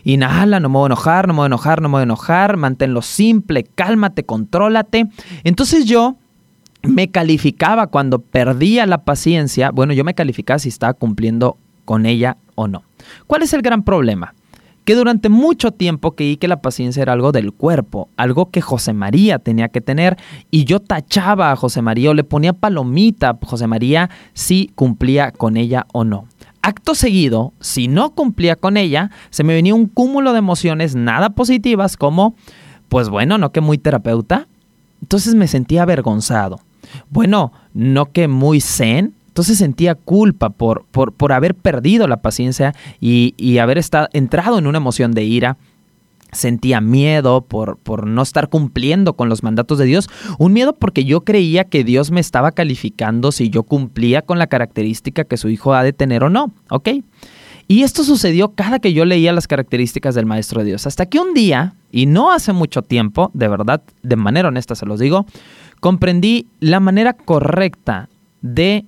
inhala, 0.03 0.59
no 0.59 0.67
me 0.67 0.73
voy 0.73 0.83
a 0.83 0.87
enojar, 0.87 1.27
no 1.27 1.33
me 1.33 1.37
voy 1.37 1.45
a 1.45 1.47
enojar, 1.47 1.81
no 1.81 1.87
me 1.87 1.93
voy 1.93 1.99
a 2.01 2.03
enojar, 2.03 2.57
manténlo 2.57 3.01
simple, 3.01 3.63
cálmate, 3.63 4.23
contrólate. 4.23 5.07
Entonces 5.43 5.85
yo 5.85 6.17
me 6.83 7.09
calificaba 7.09 7.87
cuando 7.87 8.19
perdía 8.19 8.85
la 8.85 9.03
paciencia, 9.03 9.71
bueno, 9.71 9.93
yo 9.93 10.03
me 10.03 10.13
calificaba 10.13 10.59
si 10.59 10.69
estaba 10.69 10.93
cumpliendo 10.93 11.57
con 11.85 12.05
ella 12.05 12.37
o 12.55 12.67
no. 12.67 12.83
¿Cuál 13.27 13.43
es 13.43 13.53
el 13.53 13.61
gran 13.61 13.83
problema? 13.83 14.33
Que 14.87 14.95
durante 14.95 15.27
mucho 15.27 15.71
tiempo 15.71 16.15
creí 16.15 16.37
que 16.37 16.47
la 16.47 16.61
paciencia 16.61 17.01
era 17.01 17.11
algo 17.11 17.33
del 17.33 17.51
cuerpo, 17.51 18.07
algo 18.15 18.51
que 18.51 18.61
José 18.61 18.93
María 18.93 19.37
tenía 19.37 19.67
que 19.67 19.81
tener, 19.81 20.15
y 20.49 20.63
yo 20.63 20.79
tachaba 20.79 21.51
a 21.51 21.57
José 21.57 21.81
María 21.81 22.11
o 22.11 22.13
le 22.13 22.23
ponía 22.23 22.53
palomita 22.53 23.31
a 23.31 23.45
José 23.45 23.67
María 23.67 24.09
si 24.33 24.71
cumplía 24.75 25.33
con 25.33 25.57
ella 25.57 25.87
o 25.91 26.05
no. 26.05 26.25
Acto 26.61 26.95
seguido, 26.95 27.51
si 27.59 27.89
no 27.89 28.11
cumplía 28.11 28.55
con 28.55 28.77
ella, 28.77 29.11
se 29.29 29.43
me 29.43 29.55
venía 29.55 29.75
un 29.75 29.87
cúmulo 29.87 30.31
de 30.31 30.39
emociones 30.39 30.95
nada 30.95 31.31
positivas 31.31 31.97
como, 31.97 32.33
pues 32.87 33.09
bueno, 33.09 33.37
no 33.37 33.51
que 33.51 33.59
muy 33.59 33.77
terapeuta. 33.77 34.47
Entonces 35.01 35.35
me 35.35 35.47
sentía 35.49 35.81
avergonzado 35.81 36.61
bueno, 37.09 37.51
no 37.73 38.11
que 38.11 38.27
muy 38.27 38.61
zen, 38.61 39.13
entonces 39.37 39.59
sentía 39.59 39.93
culpa 39.93 40.49
por, 40.49 40.85
por, 40.89 41.13
por 41.13 41.31
haber 41.31 41.53
perdido 41.53 42.07
la 42.07 42.23
paciencia 42.23 42.73
y, 42.99 43.35
y 43.37 43.59
haber 43.59 43.77
estado, 43.77 44.07
entrado 44.13 44.57
en 44.57 44.65
una 44.65 44.79
emoción 44.79 45.11
de 45.11 45.25
ira. 45.25 45.57
Sentía 46.31 46.81
miedo 46.81 47.41
por, 47.41 47.77
por 47.77 48.07
no 48.07 48.23
estar 48.23 48.49
cumpliendo 48.49 49.13
con 49.13 49.29
los 49.29 49.43
mandatos 49.43 49.77
de 49.77 49.85
Dios. 49.85 50.09
Un 50.39 50.53
miedo 50.53 50.73
porque 50.73 51.05
yo 51.05 51.21
creía 51.21 51.65
que 51.65 51.83
Dios 51.83 52.09
me 52.09 52.19
estaba 52.19 52.51
calificando 52.51 53.31
si 53.31 53.51
yo 53.51 53.61
cumplía 53.61 54.23
con 54.23 54.39
la 54.39 54.47
característica 54.47 55.23
que 55.23 55.37
su 55.37 55.49
hijo 55.49 55.75
ha 55.75 55.83
de 55.83 55.93
tener 55.93 56.23
o 56.23 56.31
no. 56.31 56.51
¿Ok? 56.71 56.89
Y 57.67 57.83
esto 57.83 58.03
sucedió 58.03 58.55
cada 58.55 58.79
que 58.79 58.93
yo 58.93 59.05
leía 59.05 59.33
las 59.33 59.45
características 59.45 60.15
del 60.15 60.25
Maestro 60.25 60.61
de 60.61 60.69
Dios. 60.69 60.87
Hasta 60.87 61.05
que 61.05 61.19
un 61.19 61.35
día, 61.35 61.75
y 61.91 62.07
no 62.07 62.31
hace 62.31 62.53
mucho 62.53 62.81
tiempo, 62.81 63.29
de 63.35 63.49
verdad, 63.49 63.83
de 64.01 64.15
manera 64.15 64.47
honesta 64.47 64.73
se 64.73 64.87
los 64.87 64.99
digo, 64.99 65.27
comprendí 65.79 66.47
la 66.59 66.79
manera 66.79 67.13
correcta 67.13 68.09
de 68.41 68.83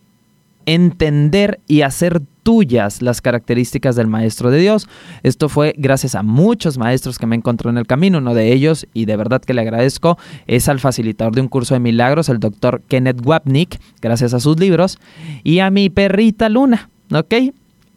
entender 0.66 1.60
y 1.68 1.82
hacer 1.82 2.22
tuyas 2.44 3.02
las 3.02 3.22
características 3.22 3.96
del 3.96 4.08
Maestro 4.08 4.52
de 4.52 4.60
Dios. 4.60 4.88
Esto 5.24 5.50
fue 5.50 5.74
gracias 5.78 6.16
a 6.16 6.24
muchos 6.24 6.78
maestros 6.78 7.18
que 7.18 7.26
me 7.26 7.36
encontró 7.36 7.70
en 7.70 7.78
el 7.78 7.88
camino. 7.88 8.18
Uno 8.18 8.34
de 8.34 8.54
ellos, 8.54 8.88
y 8.94 9.06
de 9.06 9.16
verdad 9.18 9.42
que 9.42 9.54
le 9.54 9.62
agradezco, 9.62 10.18
es 10.48 10.70
al 10.70 10.80
facilitador 10.80 11.36
de 11.36 11.42
un 11.42 11.48
curso 11.48 11.74
de 11.74 11.80
milagros, 11.80 12.30
el 12.30 12.40
doctor 12.40 12.82
Kenneth 12.88 13.26
Wapnick, 13.26 13.80
gracias 14.02 14.34
a 14.34 14.40
sus 14.40 14.60
libros, 14.60 15.00
y 15.44 15.60
a 15.60 15.70
mi 15.70 15.90
perrita 15.90 16.50
Luna, 16.50 16.90
¿ok? 17.14 17.36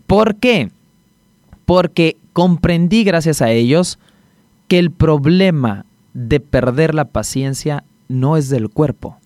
¿Por 0.06 0.36
qué? 0.36 0.70
Porque 1.64 2.16
comprendí 2.32 3.04
gracias 3.04 3.40
a 3.42 3.50
ellos 3.50 3.98
que 4.68 4.78
el 4.78 4.90
problema 4.90 5.86
de 6.14 6.40
perder 6.40 6.94
la 6.94 7.06
paciencia 7.06 7.84
no 8.08 8.36
es 8.36 8.48
del 8.48 8.68
cuerpo. 8.68 9.16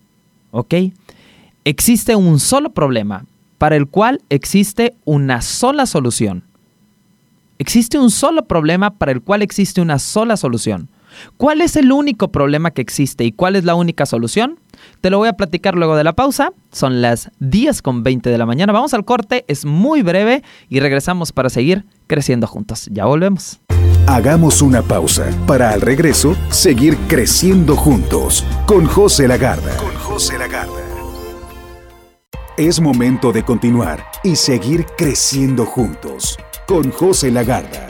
¿Ok? 0.53 0.75
Existe 1.67 2.15
un 2.15 2.39
solo 2.39 2.71
problema 2.71 3.25
para 3.59 3.75
el 3.75 3.89
cual 3.89 4.23
existe 4.29 4.95
una 5.05 5.43
sola 5.43 5.87
solución. 5.87 6.45
Existe 7.59 7.99
un 7.99 8.13
solo 8.13 8.45
problema 8.45 8.93
para 8.93 9.11
el 9.11 9.21
cual 9.21 9.43
existe 9.43 9.81
una 9.81 9.99
sola 9.99 10.37
solución. 10.37 10.89
¿Cuál 11.37 11.61
es 11.63 11.75
el 11.75 11.91
único 11.91 12.29
problema 12.29 12.71
que 12.71 12.83
existe 12.83 13.25
y 13.25 13.33
cuál 13.33 13.57
es 13.57 13.65
la 13.65 13.75
única 13.75 14.07
solución? 14.07 14.61
Te 15.01 15.11
lo 15.11 15.19
voy 15.19 15.27
a 15.27 15.33
platicar 15.33 15.75
luego 15.75 15.97
de 15.97 16.05
la 16.05 16.13
pausa. 16.13 16.53
Son 16.71 17.03
las 17.03 17.33
10 17.41 17.83
con 17.83 18.05
20 18.05 18.31
de 18.31 18.39
la 18.39 18.47
mañana. 18.47 18.73
Vamos 18.73 18.95
al 18.95 19.05
corte, 19.05 19.45
es 19.49 19.65
muy 19.65 20.03
breve 20.03 20.45
y 20.69 20.79
regresamos 20.79 21.33
para 21.33 21.51
seguir 21.51 21.85
creciendo 22.07 22.47
juntos. 22.47 22.89
Ya 22.93 23.07
volvemos. 23.07 23.59
Hagamos 24.07 24.63
una 24.63 24.83
pausa 24.83 25.27
para 25.49 25.71
al 25.71 25.81
regreso 25.81 26.37
seguir 26.49 26.97
creciendo 27.09 27.75
juntos 27.75 28.45
con 28.67 28.87
José 28.87 29.27
Lagarda. 29.27 29.77
Con 29.79 29.95
José 29.97 30.39
Lagarda. 30.39 30.76
Es 32.59 32.81
momento 32.81 33.33
de 33.33 33.43
continuar 33.43 34.03
y 34.25 34.35
seguir 34.35 34.87
creciendo 34.97 35.67
juntos 35.67 36.39
con 36.67 36.91
José 36.91 37.31
Lagarda. 37.31 37.87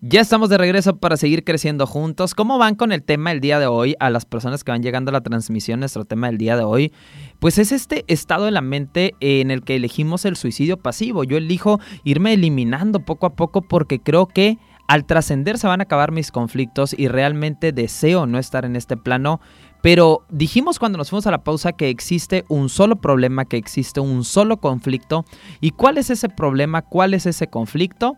Ya 0.00 0.20
estamos 0.20 0.48
de 0.48 0.58
regreso 0.58 0.96
para 0.96 1.16
seguir 1.16 1.44
creciendo 1.44 1.86
juntos. 1.86 2.34
¿Cómo 2.34 2.58
van 2.58 2.74
con 2.74 2.90
el 2.90 3.04
tema 3.04 3.30
el 3.30 3.40
día 3.40 3.60
de 3.60 3.68
hoy? 3.68 3.94
A 4.00 4.10
las 4.10 4.24
personas 4.24 4.64
que 4.64 4.72
van 4.72 4.82
llegando 4.82 5.10
a 5.10 5.12
la 5.12 5.20
transmisión, 5.20 5.78
nuestro 5.78 6.04
tema 6.04 6.26
del 6.26 6.38
día 6.38 6.56
de 6.56 6.64
hoy, 6.64 6.92
pues 7.38 7.56
es 7.58 7.70
este 7.70 8.04
estado 8.08 8.46
de 8.46 8.50
la 8.50 8.62
mente 8.62 9.14
en 9.20 9.52
el 9.52 9.62
que 9.62 9.76
elegimos 9.76 10.24
el 10.24 10.34
suicidio 10.34 10.76
pasivo. 10.76 11.22
Yo 11.22 11.36
elijo 11.36 11.78
irme 12.02 12.32
eliminando 12.32 13.04
poco 13.04 13.26
a 13.26 13.36
poco 13.36 13.62
porque 13.62 14.00
creo 14.00 14.26
que 14.26 14.58
al 14.88 15.04
trascender 15.04 15.56
se 15.56 15.68
van 15.68 15.78
a 15.78 15.84
acabar 15.84 16.10
mis 16.10 16.32
conflictos 16.32 16.96
y 16.98 17.06
realmente 17.06 17.70
deseo 17.70 18.26
no 18.26 18.40
estar 18.40 18.64
en 18.64 18.74
este 18.74 18.96
plano. 18.96 19.40
Pero 19.82 20.26
dijimos 20.28 20.78
cuando 20.78 20.98
nos 20.98 21.10
fuimos 21.10 21.26
a 21.26 21.30
la 21.30 21.42
pausa 21.42 21.72
que 21.72 21.88
existe 21.88 22.44
un 22.48 22.68
solo 22.68 22.96
problema, 22.96 23.44
que 23.44 23.56
existe 23.56 24.00
un 24.00 24.24
solo 24.24 24.58
conflicto. 24.58 25.24
¿Y 25.60 25.70
cuál 25.70 25.98
es 25.98 26.10
ese 26.10 26.28
problema? 26.28 26.82
¿Cuál 26.82 27.14
es 27.14 27.26
ese 27.26 27.46
conflicto? 27.46 28.16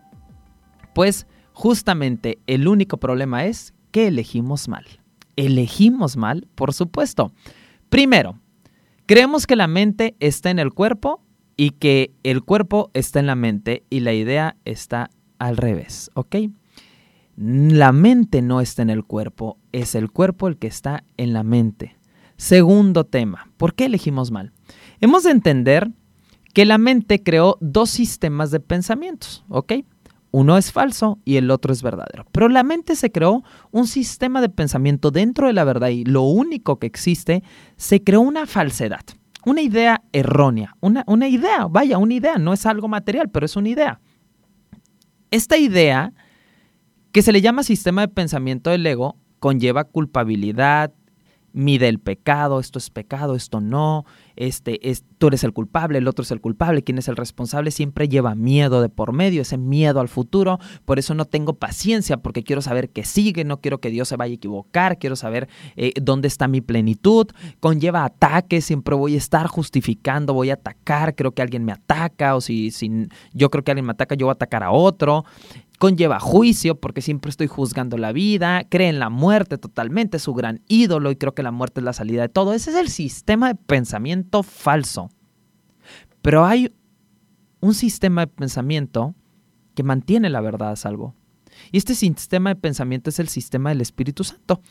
Pues 0.93 1.25
Justamente 1.53 2.39
el 2.47 2.67
único 2.67 2.97
problema 2.97 3.45
es 3.45 3.73
que 3.91 4.07
elegimos 4.07 4.67
mal. 4.67 4.85
Elegimos 5.35 6.17
mal, 6.17 6.47
por 6.55 6.73
supuesto. 6.73 7.31
Primero, 7.89 8.39
creemos 9.05 9.45
que 9.45 9.55
la 9.55 9.67
mente 9.67 10.15
está 10.19 10.49
en 10.49 10.59
el 10.59 10.73
cuerpo 10.73 11.23
y 11.55 11.71
que 11.71 12.11
el 12.23 12.43
cuerpo 12.43 12.89
está 12.93 13.19
en 13.19 13.27
la 13.27 13.35
mente 13.35 13.83
y 13.91 13.99
la 13.99 14.13
idea 14.13 14.57
está 14.65 15.11
al 15.37 15.57
revés, 15.57 16.09
¿ok? 16.15 16.35
La 17.35 17.91
mente 17.91 18.41
no 18.41 18.61
está 18.61 18.83
en 18.83 18.89
el 18.89 19.03
cuerpo, 19.03 19.57
es 19.71 19.95
el 19.95 20.11
cuerpo 20.11 20.47
el 20.47 20.57
que 20.57 20.67
está 20.67 21.03
en 21.17 21.33
la 21.33 21.43
mente. 21.43 21.97
Segundo 22.37 23.05
tema, 23.05 23.49
¿por 23.57 23.73
qué 23.73 23.85
elegimos 23.85 24.31
mal? 24.31 24.51
Hemos 25.01 25.23
de 25.23 25.31
entender 25.31 25.91
que 26.53 26.65
la 26.65 26.77
mente 26.77 27.23
creó 27.23 27.57
dos 27.59 27.89
sistemas 27.89 28.51
de 28.51 28.59
pensamientos, 28.59 29.43
¿ok? 29.49 29.73
Uno 30.29 30.57
es 30.57 30.71
falso 30.71 31.19
y 31.25 31.37
el 31.37 31.51
otro 31.51 31.73
es 31.73 31.83
verdadero. 31.83 32.25
Pero 32.31 32.49
la 32.49 32.63
mente 32.63 32.95
se 32.95 33.11
creó 33.11 33.43
un 33.71 33.87
sistema 33.87 34.41
de 34.41 34.49
pensamiento 34.49 35.11
dentro 35.11 35.47
de 35.47 35.53
la 35.53 35.63
verdad 35.63 35.89
y 35.89 36.05
lo 36.05 36.23
único 36.23 36.79
que 36.79 36.87
existe, 36.87 37.43
se 37.77 38.03
creó 38.03 38.21
una 38.21 38.45
falsedad, 38.45 39.03
una 39.45 39.61
idea 39.61 40.03
errónea, 40.11 40.75
una, 40.81 41.03
una 41.07 41.27
idea, 41.27 41.65
vaya, 41.67 41.97
una 41.97 42.13
idea, 42.13 42.37
no 42.37 42.53
es 42.53 42.65
algo 42.65 42.87
material, 42.87 43.29
pero 43.29 43.45
es 43.45 43.55
una 43.55 43.69
idea. 43.69 43.99
Esta 45.29 45.57
idea, 45.57 46.13
que 47.13 47.21
se 47.21 47.31
le 47.31 47.41
llama 47.41 47.63
sistema 47.63 48.01
de 48.01 48.07
pensamiento 48.07 48.71
del 48.71 48.85
ego, 48.85 49.15
conlleva 49.39 49.83
culpabilidad, 49.83 50.91
mide 51.53 51.87
el 51.87 51.99
pecado, 51.99 52.59
esto 52.59 52.79
es 52.79 52.89
pecado, 52.89 53.35
esto 53.35 53.61
no, 53.61 54.05
este, 54.35 54.89
es, 54.89 55.03
tú 55.19 55.27
eres 55.27 55.43
el 55.43 55.53
culpable, 55.53 55.99
el 55.99 56.07
otro 56.07 56.23
es 56.23 56.31
el 56.31 56.41
culpable, 56.41 56.81
quién 56.81 56.97
es 56.97 57.07
el 57.07 57.15
responsable, 57.15 57.69
siempre 57.69 58.09
lleva 58.09 58.33
miedo 58.33 58.81
de 58.81 58.89
por 58.89 59.13
medio, 59.13 59.43
ese 59.43 59.57
miedo 59.59 59.99
al 59.99 60.09
futuro, 60.09 60.59
por 60.85 60.97
eso 60.97 61.13
no 61.13 61.25
tengo 61.25 61.53
paciencia, 61.53 62.17
porque 62.17 62.43
quiero 62.43 62.63
saber 62.63 62.89
qué 62.89 63.05
sigue, 63.05 63.43
no 63.43 63.61
quiero 63.61 63.79
que 63.79 63.91
Dios 63.91 64.07
se 64.07 64.15
vaya 64.15 64.31
a 64.31 64.35
equivocar, 64.35 64.97
quiero 64.97 65.15
saber 65.15 65.47
eh, 65.75 65.93
dónde 66.01 66.27
está 66.27 66.47
mi 66.47 66.61
plenitud, 66.61 67.27
conlleva 67.59 68.03
ataques, 68.03 68.65
siempre 68.65 68.95
voy 68.95 69.13
a 69.13 69.19
estar 69.19 69.45
justificando, 69.45 70.33
voy 70.33 70.49
a 70.49 70.55
atacar, 70.55 71.13
creo 71.15 71.33
que 71.33 71.43
alguien 71.43 71.63
me 71.63 71.71
ataca, 71.71 72.35
o 72.35 72.41
si, 72.41 72.71
si 72.71 73.07
yo 73.33 73.51
creo 73.51 73.63
que 73.63 73.71
alguien 73.71 73.85
me 73.85 73.91
ataca, 73.91 74.15
yo 74.15 74.25
voy 74.25 74.31
a 74.31 74.33
atacar 74.33 74.63
a 74.63 74.71
otro, 74.71 75.25
conlleva 75.83 76.17
juicio 76.17 76.79
porque 76.79 77.01
siempre 77.01 77.29
estoy 77.29 77.47
juzgando 77.47 77.97
la 77.97 78.13
vida, 78.13 78.65
cree 78.69 78.87
en 78.87 78.99
la 78.99 79.09
muerte 79.09 79.57
totalmente, 79.57 80.15
es 80.15 80.23
su 80.23 80.33
gran 80.33 80.61
ídolo 80.69 81.11
y 81.11 81.17
creo 81.17 81.35
que 81.35 81.43
la 81.43 81.51
muerte 81.51 81.81
es 81.81 81.83
la 81.83 81.91
salida 81.91 82.21
de 82.21 82.29
todo. 82.29 82.53
Ese 82.53 82.69
es 82.69 82.77
el 82.77 82.87
sistema 82.87 83.49
de 83.49 83.55
pensamiento 83.55 84.43
falso. 84.43 85.09
Pero 86.21 86.45
hay 86.45 86.73
un 87.59 87.73
sistema 87.73 88.21
de 88.21 88.27
pensamiento 88.27 89.13
que 89.75 89.83
mantiene 89.83 90.29
la 90.29 90.39
verdad 90.39 90.71
a 90.71 90.77
salvo. 90.77 91.15
Y 91.73 91.79
este 91.79 91.95
sistema 91.95 92.51
de 92.51 92.61
pensamiento 92.61 93.09
es 93.09 93.19
el 93.19 93.27
sistema 93.27 93.71
del 93.71 93.81
Espíritu 93.81 94.23
Santo, 94.23 94.61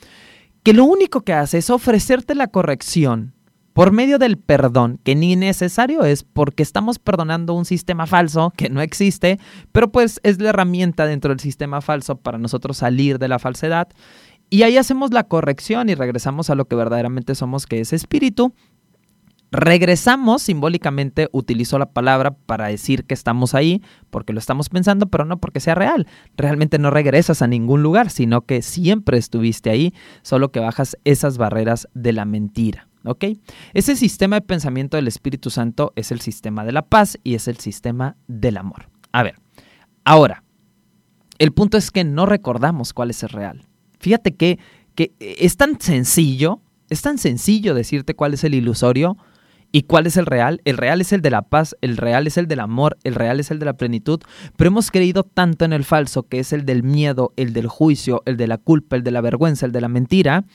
que 0.63 0.73
lo 0.73 0.83
único 0.83 1.21
que 1.21 1.33
hace 1.33 1.59
es 1.59 1.69
ofrecerte 1.69 2.33
la 2.33 2.47
corrección 2.47 3.35
por 3.73 3.91
medio 3.91 4.19
del 4.19 4.37
perdón, 4.37 4.99
que 5.03 5.15
ni 5.15 5.35
necesario 5.35 6.03
es 6.05 6.23
porque 6.23 6.63
estamos 6.63 6.99
perdonando 6.99 7.53
un 7.53 7.65
sistema 7.65 8.05
falso 8.05 8.53
que 8.55 8.69
no 8.69 8.81
existe, 8.81 9.39
pero 9.71 9.91
pues 9.91 10.19
es 10.23 10.39
la 10.39 10.49
herramienta 10.49 11.05
dentro 11.07 11.29
del 11.29 11.39
sistema 11.39 11.81
falso 11.81 12.17
para 12.17 12.37
nosotros 12.37 12.77
salir 12.77 13.17
de 13.17 13.27
la 13.27 13.39
falsedad. 13.39 13.89
Y 14.51 14.61
ahí 14.61 14.77
hacemos 14.77 15.11
la 15.11 15.23
corrección 15.23 15.89
y 15.89 15.95
regresamos 15.95 16.51
a 16.51 16.55
lo 16.55 16.65
que 16.65 16.75
verdaderamente 16.75 17.33
somos, 17.33 17.65
que 17.65 17.79
es 17.79 17.91
espíritu. 17.91 18.53
Regresamos, 19.51 20.43
simbólicamente 20.43 21.29
utilizo 21.31 21.79
la 21.79 21.91
palabra 21.91 22.35
para 22.45 22.67
decir 22.67 23.05
que 23.05 23.13
estamos 23.15 23.55
ahí, 23.55 23.81
porque 24.11 24.33
lo 24.33 24.39
estamos 24.39 24.69
pensando, 24.69 25.07
pero 25.07 25.25
no 25.25 25.37
porque 25.37 25.59
sea 25.59 25.73
real. 25.75 26.07
Realmente 26.37 26.77
no 26.79 26.91
regresas 26.91 27.41
a 27.41 27.47
ningún 27.47 27.81
lugar, 27.81 28.11
sino 28.11 28.45
que 28.45 28.61
siempre 28.61 29.17
estuviste 29.17 29.71
ahí, 29.71 29.93
solo 30.21 30.51
que 30.51 30.59
bajas 30.59 30.97
esas 31.03 31.37
barreras 31.37 31.87
de 31.93 32.13
la 32.13 32.25
mentira. 32.25 32.87
¿Ok? 33.05 33.25
Ese 33.73 33.95
sistema 33.95 34.37
de 34.37 34.41
pensamiento 34.41 34.97
del 34.97 35.07
Espíritu 35.07 35.49
Santo 35.49 35.91
es 35.95 36.11
el 36.11 36.21
sistema 36.21 36.63
de 36.63 36.71
la 36.71 36.83
paz 36.83 37.17
y 37.23 37.35
es 37.35 37.47
el 37.47 37.57
sistema 37.57 38.15
del 38.27 38.57
amor. 38.57 38.89
A 39.11 39.23
ver, 39.23 39.35
ahora, 40.05 40.43
el 41.37 41.51
punto 41.51 41.77
es 41.77 41.91
que 41.91 42.03
no 42.03 42.25
recordamos 42.25 42.93
cuál 42.93 43.09
es 43.09 43.23
el 43.23 43.29
real. 43.29 43.67
Fíjate 43.99 44.35
que, 44.35 44.59
que 44.95 45.13
es 45.19 45.57
tan 45.57 45.79
sencillo, 45.79 46.61
es 46.89 47.01
tan 47.01 47.17
sencillo 47.17 47.73
decirte 47.73 48.15
cuál 48.15 48.33
es 48.33 48.43
el 48.43 48.53
ilusorio 48.53 49.17
y 49.71 49.83
cuál 49.83 50.07
es 50.07 50.15
el 50.15 50.25
real. 50.25 50.61
El 50.63 50.77
real 50.77 51.01
es 51.01 51.11
el 51.11 51.21
de 51.21 51.31
la 51.31 51.41
paz, 51.41 51.75
el 51.81 51.97
real 51.97 52.27
es 52.27 52.37
el 52.37 52.47
del 52.47 52.61
amor, 52.61 52.97
el 53.03 53.15
real 53.15 53.39
es 53.39 53.51
el 53.51 53.59
de 53.59 53.65
la 53.65 53.73
plenitud, 53.73 54.21
pero 54.55 54.69
hemos 54.69 54.91
creído 54.91 55.23
tanto 55.23 55.65
en 55.65 55.73
el 55.73 55.83
falso, 55.83 56.23
que 56.23 56.39
es 56.39 56.53
el 56.53 56.65
del 56.65 56.83
miedo, 56.83 57.33
el 57.35 57.51
del 57.51 57.67
juicio, 57.67 58.21
el 58.25 58.37
de 58.37 58.47
la 58.47 58.57
culpa, 58.57 58.95
el 58.95 59.03
de 59.03 59.11
la 59.11 59.19
vergüenza, 59.19 59.65
el 59.65 59.71
de 59.71 59.81
la 59.81 59.89
mentira, 59.89 60.45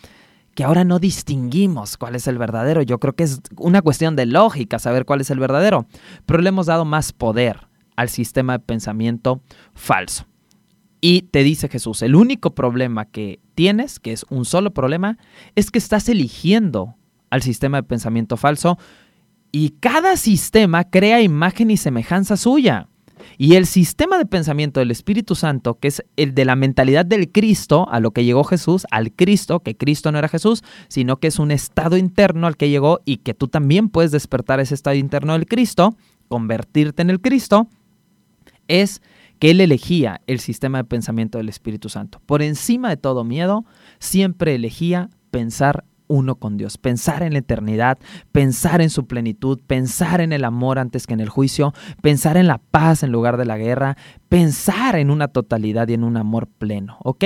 que 0.58 0.64
ahora 0.64 0.82
no 0.82 0.98
distinguimos 0.98 1.96
cuál 1.96 2.16
es 2.16 2.26
el 2.26 2.36
verdadero. 2.36 2.82
Yo 2.82 2.98
creo 2.98 3.14
que 3.14 3.22
es 3.22 3.40
una 3.58 3.80
cuestión 3.80 4.16
de 4.16 4.26
lógica 4.26 4.80
saber 4.80 5.04
cuál 5.04 5.20
es 5.20 5.30
el 5.30 5.38
verdadero, 5.38 5.86
pero 6.26 6.42
le 6.42 6.48
hemos 6.48 6.66
dado 6.66 6.84
más 6.84 7.12
poder 7.12 7.68
al 7.94 8.08
sistema 8.08 8.54
de 8.54 8.64
pensamiento 8.64 9.40
falso. 9.72 10.26
Y 11.00 11.22
te 11.30 11.44
dice 11.44 11.68
Jesús, 11.68 12.02
el 12.02 12.16
único 12.16 12.56
problema 12.56 13.04
que 13.04 13.38
tienes, 13.54 14.00
que 14.00 14.10
es 14.10 14.26
un 14.30 14.44
solo 14.44 14.72
problema, 14.74 15.16
es 15.54 15.70
que 15.70 15.78
estás 15.78 16.08
eligiendo 16.08 16.96
al 17.30 17.42
sistema 17.42 17.76
de 17.76 17.84
pensamiento 17.84 18.36
falso 18.36 18.78
y 19.52 19.76
cada 19.78 20.16
sistema 20.16 20.82
crea 20.82 21.22
imagen 21.22 21.70
y 21.70 21.76
semejanza 21.76 22.36
suya. 22.36 22.88
Y 23.36 23.54
el 23.54 23.66
sistema 23.66 24.18
de 24.18 24.26
pensamiento 24.26 24.80
del 24.80 24.90
Espíritu 24.90 25.34
Santo, 25.34 25.78
que 25.78 25.88
es 25.88 26.04
el 26.16 26.34
de 26.34 26.44
la 26.44 26.56
mentalidad 26.56 27.04
del 27.04 27.30
Cristo, 27.30 27.88
a 27.90 28.00
lo 28.00 28.12
que 28.12 28.24
llegó 28.24 28.44
Jesús, 28.44 28.86
al 28.90 29.12
Cristo, 29.12 29.60
que 29.60 29.76
Cristo 29.76 30.10
no 30.10 30.18
era 30.18 30.28
Jesús, 30.28 30.62
sino 30.88 31.18
que 31.18 31.28
es 31.28 31.38
un 31.38 31.50
estado 31.50 31.96
interno 31.96 32.46
al 32.46 32.56
que 32.56 32.70
llegó 32.70 33.00
y 33.04 33.18
que 33.18 33.34
tú 33.34 33.48
también 33.48 33.88
puedes 33.88 34.10
despertar 34.10 34.60
ese 34.60 34.74
estado 34.74 34.96
interno 34.96 35.34
del 35.34 35.46
Cristo, 35.46 35.96
convertirte 36.28 37.02
en 37.02 37.10
el 37.10 37.20
Cristo, 37.20 37.68
es 38.68 39.02
que 39.38 39.50
él 39.50 39.60
elegía 39.60 40.20
el 40.26 40.40
sistema 40.40 40.78
de 40.78 40.84
pensamiento 40.84 41.38
del 41.38 41.48
Espíritu 41.48 41.88
Santo. 41.88 42.20
Por 42.26 42.42
encima 42.42 42.90
de 42.90 42.96
todo 42.96 43.24
miedo, 43.24 43.64
siempre 43.98 44.54
elegía 44.54 45.10
pensar 45.30 45.84
uno 46.08 46.34
con 46.34 46.56
Dios, 46.56 46.78
pensar 46.78 47.22
en 47.22 47.32
la 47.34 47.38
eternidad, 47.38 47.98
pensar 48.32 48.80
en 48.80 48.90
su 48.90 49.06
plenitud, 49.06 49.60
pensar 49.66 50.20
en 50.20 50.32
el 50.32 50.44
amor 50.44 50.78
antes 50.78 51.06
que 51.06 51.14
en 51.14 51.20
el 51.20 51.28
juicio, 51.28 51.72
pensar 52.02 52.36
en 52.36 52.46
la 52.46 52.58
paz 52.58 53.02
en 53.02 53.12
lugar 53.12 53.36
de 53.36 53.44
la 53.44 53.58
guerra, 53.58 53.96
pensar 54.28 54.96
en 54.96 55.10
una 55.10 55.28
totalidad 55.28 55.88
y 55.88 55.94
en 55.94 56.04
un 56.04 56.16
amor 56.16 56.48
pleno, 56.48 56.98
¿ok? 57.04 57.24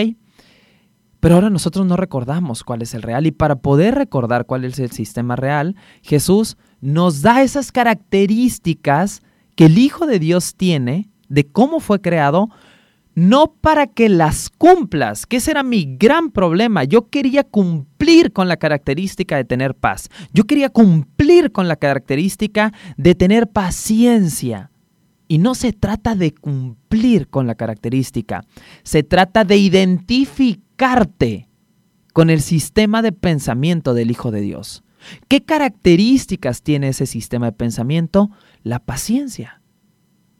Pero 1.20 1.36
ahora 1.36 1.50
nosotros 1.50 1.86
no 1.86 1.96
recordamos 1.96 2.64
cuál 2.64 2.82
es 2.82 2.94
el 2.94 3.02
real 3.02 3.26
y 3.26 3.30
para 3.30 3.56
poder 3.56 3.94
recordar 3.94 4.44
cuál 4.44 4.64
es 4.64 4.78
el 4.80 4.90
sistema 4.90 5.36
real, 5.36 5.76
Jesús 6.02 6.56
nos 6.80 7.22
da 7.22 7.42
esas 7.42 7.70
características 7.70 9.22
que 9.54 9.66
el 9.66 9.78
Hijo 9.78 10.06
de 10.06 10.18
Dios 10.18 10.56
tiene 10.56 11.08
de 11.28 11.46
cómo 11.46 11.78
fue 11.78 12.00
creado 12.00 12.50
no 13.14 13.54
para 13.60 13.86
que 13.86 14.08
las 14.08 14.48
cumplas, 14.50 15.26
que 15.26 15.36
ese 15.36 15.50
era 15.50 15.62
mi 15.62 15.96
gran 15.98 16.30
problema. 16.30 16.84
Yo 16.84 17.08
quería 17.08 17.44
cumplir 17.44 18.32
con 18.32 18.48
la 18.48 18.56
característica 18.56 19.36
de 19.36 19.44
tener 19.44 19.74
paz. 19.74 20.08
Yo 20.32 20.44
quería 20.44 20.70
cumplir 20.70 21.52
con 21.52 21.68
la 21.68 21.76
característica 21.76 22.72
de 22.96 23.14
tener 23.14 23.50
paciencia. 23.50 24.70
Y 25.28 25.38
no 25.38 25.54
se 25.54 25.72
trata 25.72 26.14
de 26.14 26.34
cumplir 26.34 27.28
con 27.28 27.46
la 27.46 27.54
característica, 27.54 28.44
se 28.82 29.02
trata 29.02 29.44
de 29.44 29.56
identificarte 29.56 31.48
con 32.12 32.28
el 32.28 32.42
sistema 32.42 33.00
de 33.00 33.12
pensamiento 33.12 33.94
del 33.94 34.10
Hijo 34.10 34.30
de 34.30 34.42
Dios. 34.42 34.84
¿Qué 35.28 35.42
características 35.42 36.62
tiene 36.62 36.88
ese 36.88 37.06
sistema 37.06 37.46
de 37.46 37.52
pensamiento? 37.52 38.30
La 38.62 38.78
paciencia 38.80 39.62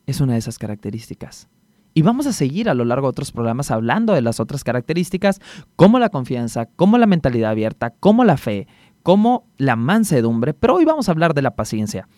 es 0.07 0.21
una 0.21 0.35
de 0.35 0.41
esas 0.41 0.59
características. 0.59 1.49
Y 1.95 2.03
vamos 2.03 2.27
a 2.27 2.33
seguir 2.33 2.69
a 2.69 2.75
lo 2.75 2.85
largo 2.85 3.07
de 3.07 3.11
otros 3.11 3.33
programas 3.33 3.71
hablando 3.71 4.15
de 4.15 4.23
las 4.23 4.41
otras 4.41 4.65
características, 4.65 5.41
como 5.77 5.99
la 5.99 6.09
confianza, 6.09 6.67
como 6.67 6.97
la 6.99 7.07
mentalidad 7.07 7.51
abierta, 7.51 7.91
como 7.91 8.25
la 8.25 8.37
fe, 8.37 8.67
como 9.03 9.47
la 9.59 9.77
mansedumbre, 9.77 10.55
pero 10.55 10.77
hoy 10.77 10.85
vamos 10.85 11.09
a 11.09 11.13
hablar 11.13 11.35
de 11.35 11.43
la 11.43 11.55
paciencia. 11.55 12.09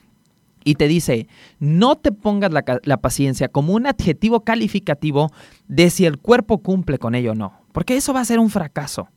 Y 0.64 0.76
te 0.76 0.88
dice, 0.88 1.28
no 1.58 1.96
te 1.96 2.10
pongas 2.10 2.52
la, 2.52 2.64
la, 2.84 2.96
paciencia 2.98 3.48
como 3.48 3.74
un 3.74 3.86
adjetivo 3.86 4.44
calificativo 4.44 5.30
de 5.68 5.90
si 5.90 6.06
el 6.06 6.18
cuerpo 6.18 6.62
cumple 6.62 6.98
con 6.98 7.14
ello 7.14 7.32
o 7.32 7.34
no, 7.34 7.52
porque 7.72 7.96
eso 7.96 8.14
va 8.14 8.20
a 8.20 8.24
ser 8.24 8.38
un 8.38 8.48
fracaso. 8.48 9.08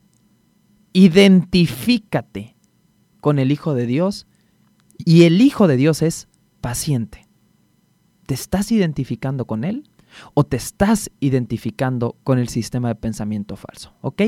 Identifícate 0.91 2.57
con 3.21 3.39
el 3.39 3.51
Hijo 3.51 3.75
de 3.75 3.85
Dios 3.85 4.27
y 4.97 5.23
el 5.23 5.41
Hijo 5.41 5.67
de 5.67 5.77
Dios 5.77 6.01
es 6.01 6.27
paciente. 6.59 7.27
¿Te 8.25 8.33
estás 8.33 8.71
identificando 8.73 9.45
con 9.45 9.63
Él? 9.63 9.89
O 10.33 10.43
te 10.43 10.57
estás 10.57 11.11
identificando 11.19 12.17
con 12.23 12.39
el 12.39 12.49
sistema 12.49 12.89
de 12.89 12.95
pensamiento 12.95 13.55
falso, 13.55 13.93
¿ok? 14.01 14.23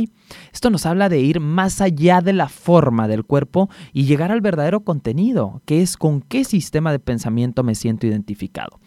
Esto 0.54 0.70
nos 0.70 0.86
habla 0.86 1.10
de 1.10 1.20
ir 1.20 1.40
más 1.40 1.82
allá 1.82 2.22
de 2.22 2.34
la 2.34 2.50
forma 2.50 3.08
del 3.08 3.26
cuerpo 3.26 3.70
y 3.94 4.06
llegar 4.06 4.32
al 4.32 4.42
verdadero 4.42 4.82
contenido, 4.82 5.62
que 5.66 5.82
es 5.82 5.98
con 5.98 6.22
qué 6.22 6.44
sistema 6.44 6.92
de 6.92 7.00
pensamiento 7.00 7.64
me 7.64 7.76
siento 7.76 8.08
identificado. 8.08 8.80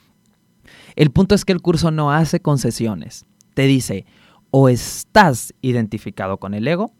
El 0.96 1.10
punto 1.10 1.34
es 1.34 1.44
que 1.44 1.52
el 1.52 1.62
curso 1.62 1.90
no 1.90 2.12
hace 2.12 2.40
concesiones. 2.40 3.24
Te 3.54 3.62
dice, 3.62 4.06
o 4.50 4.68
estás 4.68 5.54
identificado 5.60 6.38
con 6.38 6.54
el 6.54 6.68
ego 6.68 6.92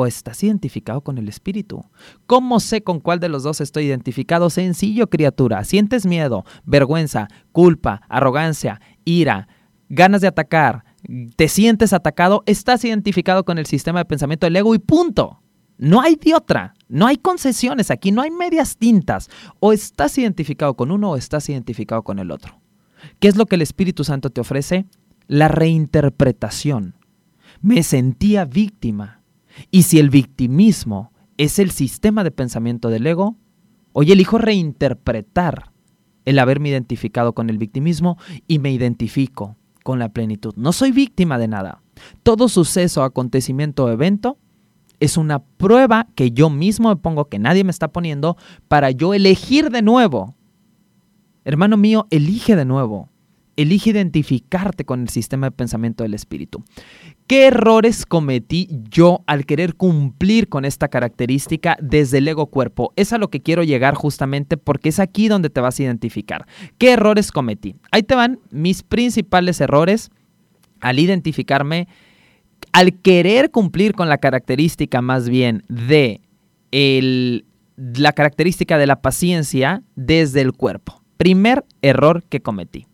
o 0.00 0.06
estás 0.06 0.44
identificado 0.44 1.00
con 1.00 1.18
el 1.18 1.28
espíritu. 1.28 1.84
¿Cómo 2.28 2.60
sé 2.60 2.82
con 2.82 3.00
cuál 3.00 3.18
de 3.18 3.28
los 3.28 3.42
dos 3.42 3.60
estoy 3.60 3.86
identificado? 3.86 4.48
Sencillo, 4.48 5.10
criatura. 5.10 5.64
Sientes 5.64 6.06
miedo, 6.06 6.44
vergüenza, 6.64 7.26
culpa, 7.50 8.02
arrogancia, 8.08 8.80
ira, 9.08 9.48
ganas 9.88 10.20
de 10.20 10.28
atacar, 10.28 10.84
te 11.36 11.48
sientes 11.48 11.92
atacado, 11.92 12.42
estás 12.46 12.84
identificado 12.84 13.44
con 13.44 13.58
el 13.58 13.66
sistema 13.66 14.00
de 14.00 14.04
pensamiento 14.04 14.46
del 14.46 14.56
ego 14.56 14.74
y 14.74 14.78
punto. 14.78 15.42
No 15.78 16.00
hay 16.00 16.16
de 16.16 16.34
otra. 16.34 16.74
No 16.88 17.06
hay 17.06 17.16
concesiones 17.16 17.90
aquí, 17.90 18.10
no 18.10 18.22
hay 18.22 18.30
medias 18.30 18.76
tintas. 18.76 19.30
O 19.60 19.72
estás 19.72 20.18
identificado 20.18 20.74
con 20.74 20.90
uno 20.90 21.12
o 21.12 21.16
estás 21.16 21.48
identificado 21.48 22.02
con 22.02 22.18
el 22.18 22.30
otro. 22.30 22.60
¿Qué 23.20 23.28
es 23.28 23.36
lo 23.36 23.46
que 23.46 23.54
el 23.54 23.62
Espíritu 23.62 24.02
Santo 24.02 24.30
te 24.30 24.40
ofrece? 24.40 24.86
La 25.28 25.46
reinterpretación. 25.48 26.96
Me 27.60 27.82
sentía 27.82 28.44
víctima. 28.44 29.22
Y 29.70 29.84
si 29.84 29.98
el 29.98 30.10
victimismo 30.10 31.12
es 31.36 31.58
el 31.58 31.70
sistema 31.70 32.24
de 32.24 32.32
pensamiento 32.32 32.88
del 32.88 33.06
ego, 33.06 33.36
hoy 33.92 34.10
elijo 34.10 34.38
reinterpretar 34.38 35.72
el 36.28 36.38
haberme 36.38 36.68
identificado 36.68 37.32
con 37.32 37.48
el 37.48 37.56
victimismo 37.56 38.18
y 38.46 38.58
me 38.58 38.70
identifico 38.70 39.56
con 39.82 39.98
la 39.98 40.10
plenitud. 40.10 40.52
No 40.56 40.72
soy 40.72 40.92
víctima 40.92 41.38
de 41.38 41.48
nada. 41.48 41.80
Todo 42.22 42.50
suceso, 42.50 43.02
acontecimiento 43.02 43.86
o 43.86 43.88
evento 43.88 44.36
es 45.00 45.16
una 45.16 45.38
prueba 45.38 46.06
que 46.14 46.30
yo 46.32 46.50
mismo 46.50 46.90
me 46.90 46.96
pongo, 46.96 47.30
que 47.30 47.38
nadie 47.38 47.64
me 47.64 47.70
está 47.70 47.88
poniendo, 47.88 48.36
para 48.68 48.90
yo 48.90 49.14
elegir 49.14 49.70
de 49.70 49.80
nuevo. 49.80 50.34
Hermano 51.46 51.78
mío, 51.78 52.06
elige 52.10 52.56
de 52.56 52.66
nuevo. 52.66 53.08
Elige 53.58 53.90
identificarte 53.90 54.84
con 54.84 55.00
el 55.02 55.08
sistema 55.08 55.48
de 55.48 55.50
pensamiento 55.50 56.04
del 56.04 56.14
espíritu. 56.14 56.62
¿Qué 57.26 57.48
errores 57.48 58.06
cometí 58.06 58.68
yo 58.88 59.24
al 59.26 59.46
querer 59.46 59.74
cumplir 59.74 60.48
con 60.48 60.64
esta 60.64 60.86
característica 60.86 61.76
desde 61.82 62.18
el 62.18 62.28
ego 62.28 62.46
cuerpo? 62.46 62.92
Es 62.94 63.12
a 63.12 63.18
lo 63.18 63.30
que 63.30 63.40
quiero 63.40 63.64
llegar 63.64 63.94
justamente 63.94 64.56
porque 64.56 64.90
es 64.90 65.00
aquí 65.00 65.26
donde 65.26 65.50
te 65.50 65.60
vas 65.60 65.78
a 65.78 65.82
identificar. 65.82 66.46
¿Qué 66.78 66.92
errores 66.92 67.32
cometí? 67.32 67.74
Ahí 67.90 68.04
te 68.04 68.14
van 68.14 68.38
mis 68.52 68.84
principales 68.84 69.60
errores 69.60 70.10
al 70.80 71.00
identificarme, 71.00 71.88
al 72.72 72.94
querer 72.94 73.50
cumplir 73.50 73.92
con 73.92 74.08
la 74.08 74.18
característica 74.18 75.02
más 75.02 75.28
bien 75.28 75.64
de 75.68 76.20
la 76.70 78.12
característica 78.12 78.78
de 78.78 78.86
la 78.86 79.02
paciencia 79.02 79.82
desde 79.96 80.42
el 80.42 80.52
cuerpo. 80.52 81.02
Primer 81.16 81.64
error 81.82 82.22
que 82.28 82.40
cometí. 82.40 82.86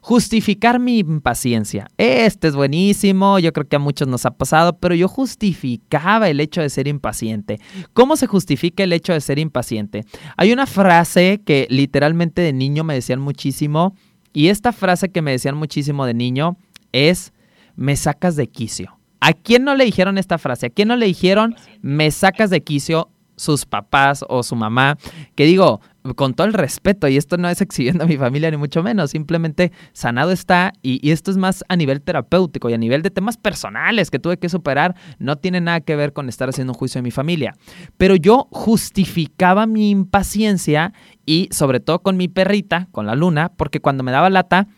Justificar 0.00 0.78
mi 0.78 0.98
impaciencia. 0.98 1.86
Este 1.98 2.48
es 2.48 2.56
buenísimo, 2.56 3.38
yo 3.38 3.52
creo 3.52 3.68
que 3.68 3.76
a 3.76 3.78
muchos 3.78 4.08
nos 4.08 4.24
ha 4.24 4.30
pasado, 4.30 4.78
pero 4.78 4.94
yo 4.94 5.08
justificaba 5.08 6.30
el 6.30 6.40
hecho 6.40 6.62
de 6.62 6.70
ser 6.70 6.88
impaciente. 6.88 7.60
¿Cómo 7.92 8.16
se 8.16 8.26
justifica 8.26 8.82
el 8.82 8.94
hecho 8.94 9.12
de 9.12 9.20
ser 9.20 9.38
impaciente? 9.38 10.04
Hay 10.38 10.52
una 10.52 10.66
frase 10.66 11.42
que 11.44 11.66
literalmente 11.68 12.40
de 12.40 12.54
niño 12.54 12.82
me 12.82 12.94
decían 12.94 13.20
muchísimo, 13.20 13.94
y 14.32 14.48
esta 14.48 14.72
frase 14.72 15.10
que 15.10 15.22
me 15.22 15.32
decían 15.32 15.56
muchísimo 15.56 16.06
de 16.06 16.14
niño 16.14 16.56
es, 16.92 17.32
me 17.76 17.94
sacas 17.96 18.36
de 18.36 18.48
quicio. 18.48 18.98
¿A 19.20 19.34
quién 19.34 19.64
no 19.64 19.74
le 19.74 19.84
dijeron 19.84 20.16
esta 20.16 20.38
frase? 20.38 20.66
¿A 20.66 20.70
quién 20.70 20.88
no 20.88 20.96
le 20.96 21.06
dijeron, 21.06 21.56
me 21.82 22.10
sacas 22.10 22.48
de 22.48 22.62
quicio? 22.62 23.10
sus 23.40 23.64
papás 23.64 24.22
o 24.28 24.42
su 24.42 24.54
mamá, 24.54 24.98
que 25.34 25.46
digo, 25.46 25.80
con 26.16 26.34
todo 26.34 26.46
el 26.46 26.52
respeto, 26.52 27.08
y 27.08 27.16
esto 27.16 27.36
no 27.36 27.48
es 27.48 27.60
exhibiendo 27.60 28.04
a 28.04 28.06
mi 28.06 28.16
familia 28.16 28.50
ni 28.50 28.56
mucho 28.56 28.82
menos, 28.82 29.10
simplemente 29.10 29.72
sanado 29.92 30.32
está, 30.32 30.72
y, 30.82 31.10
esto 31.10 31.30
es 31.30 31.36
más 31.36 31.64
a 31.68 31.76
nivel 31.76 32.00
terapéutico 32.02 32.70
y 32.70 32.74
a 32.74 32.78
nivel 32.78 33.02
de 33.02 33.10
temas 33.10 33.36
personales 33.36 34.10
que 34.10 34.18
tuve 34.18 34.38
que 34.38 34.48
superar, 34.48 34.94
no 35.18 35.36
tiene 35.36 35.60
nada 35.60 35.80
que 35.80 35.96
ver 35.96 36.12
con 36.12 36.28
estar 36.28 36.48
haciendo 36.48 36.72
un 36.72 36.78
juicio 36.78 37.00
de 37.00 37.02
mi 37.02 37.10
familia. 37.10 37.54
Pero 37.96 38.16
yo 38.16 38.48
justificaba 38.50 39.66
mi 39.66 39.90
impaciencia 39.90 40.92
y 41.26 41.48
sobre 41.50 41.80
todo 41.80 42.00
con 42.00 42.16
mi 42.16 42.28
perrita, 42.28 42.88
con 42.92 43.06
la 43.06 43.14
luna, 43.14 43.52
porque 43.56 43.80
cuando 43.80 44.02
me 44.02 44.12
daba 44.12 44.30
lata, 44.30 44.68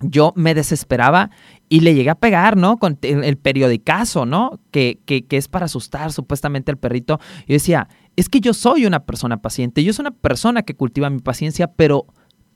yo 0.00 0.32
me 0.36 0.54
desesperaba 0.54 1.30
y 1.68 1.80
le 1.80 1.94
llegué 1.94 2.10
a 2.10 2.16
pegar, 2.16 2.56
¿no? 2.56 2.76
Con 2.76 2.98
el 3.02 3.36
periodicazo, 3.38 4.26
¿no? 4.26 4.60
Que, 4.70 5.00
que, 5.06 5.26
que 5.26 5.36
es 5.36 5.48
para 5.48 5.66
asustar 5.66 6.12
supuestamente 6.12 6.70
al 6.70 6.76
perrito. 6.76 7.18
Yo 7.46 7.54
decía, 7.54 7.88
es 8.14 8.28
que 8.28 8.40
yo 8.40 8.54
soy 8.54 8.86
una 8.86 9.04
persona 9.04 9.40
paciente, 9.40 9.82
yo 9.82 9.92
soy 9.92 10.04
una 10.04 10.10
persona 10.10 10.62
que 10.62 10.74
cultiva 10.74 11.10
mi 11.10 11.20
paciencia, 11.20 11.72
pero 11.72 12.06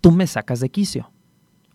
tú 0.01 0.13
me 0.13 0.27
sacas 0.27 0.61
de 0.61 0.71
quicio, 0.71 1.13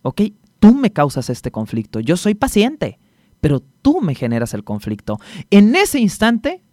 ¿ok? 0.01 0.21
Tú 0.59 0.73
me 0.73 0.91
causas 0.91 1.29
este 1.29 1.51
conflicto, 1.51 1.99
yo 1.99 2.17
soy 2.17 2.35
paciente, 2.35 2.99
pero 3.41 3.59
tú 3.59 4.01
me 4.01 4.15
generas 4.15 4.53
el 4.53 4.63
conflicto. 4.63 5.19
En 5.51 5.75
ese 5.75 5.99
instante, 5.99 6.63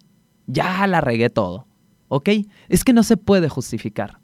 ya 0.47 0.85
la 0.87 1.01
regué 1.01 1.29
todo, 1.29 1.67
¿ok? 2.07 2.29
Es 2.69 2.83
que 2.83 2.93
no 2.93 3.03
se 3.03 3.17
puede 3.17 3.49
justificar. 3.49 4.22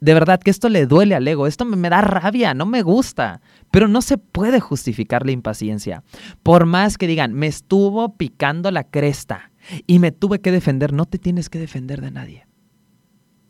De 0.00 0.14
verdad 0.14 0.40
que 0.40 0.50
esto 0.50 0.68
le 0.68 0.86
duele 0.86 1.14
al 1.14 1.26
ego, 1.26 1.46
esto 1.46 1.64
me, 1.64 1.90
da 1.90 2.00
rabia, 2.00 2.54
no 2.54 2.66
me 2.66 2.82
gusta, 2.82 3.40
pero 3.70 3.88
no 3.88 4.00
se 4.00 4.16
puede 4.16 4.60
justificar 4.60 5.26
la 5.26 5.32
impaciencia. 5.32 6.04
Por 6.42 6.66
más 6.66 6.98
que 6.98 7.08
digan, 7.08 7.34
me 7.34 7.48
estuvo 7.48 8.16
picando 8.16 8.70
la 8.70 8.84
cresta, 8.84 9.50
y 9.86 9.98
me 9.98 10.12
tuve 10.12 10.40
que 10.40 10.52
defender. 10.52 10.92
No 10.92 11.04
te 11.04 11.18
tienes 11.18 11.50
que 11.50 11.58
defender 11.58 12.00
de 12.00 12.10
nadie. 12.10 12.46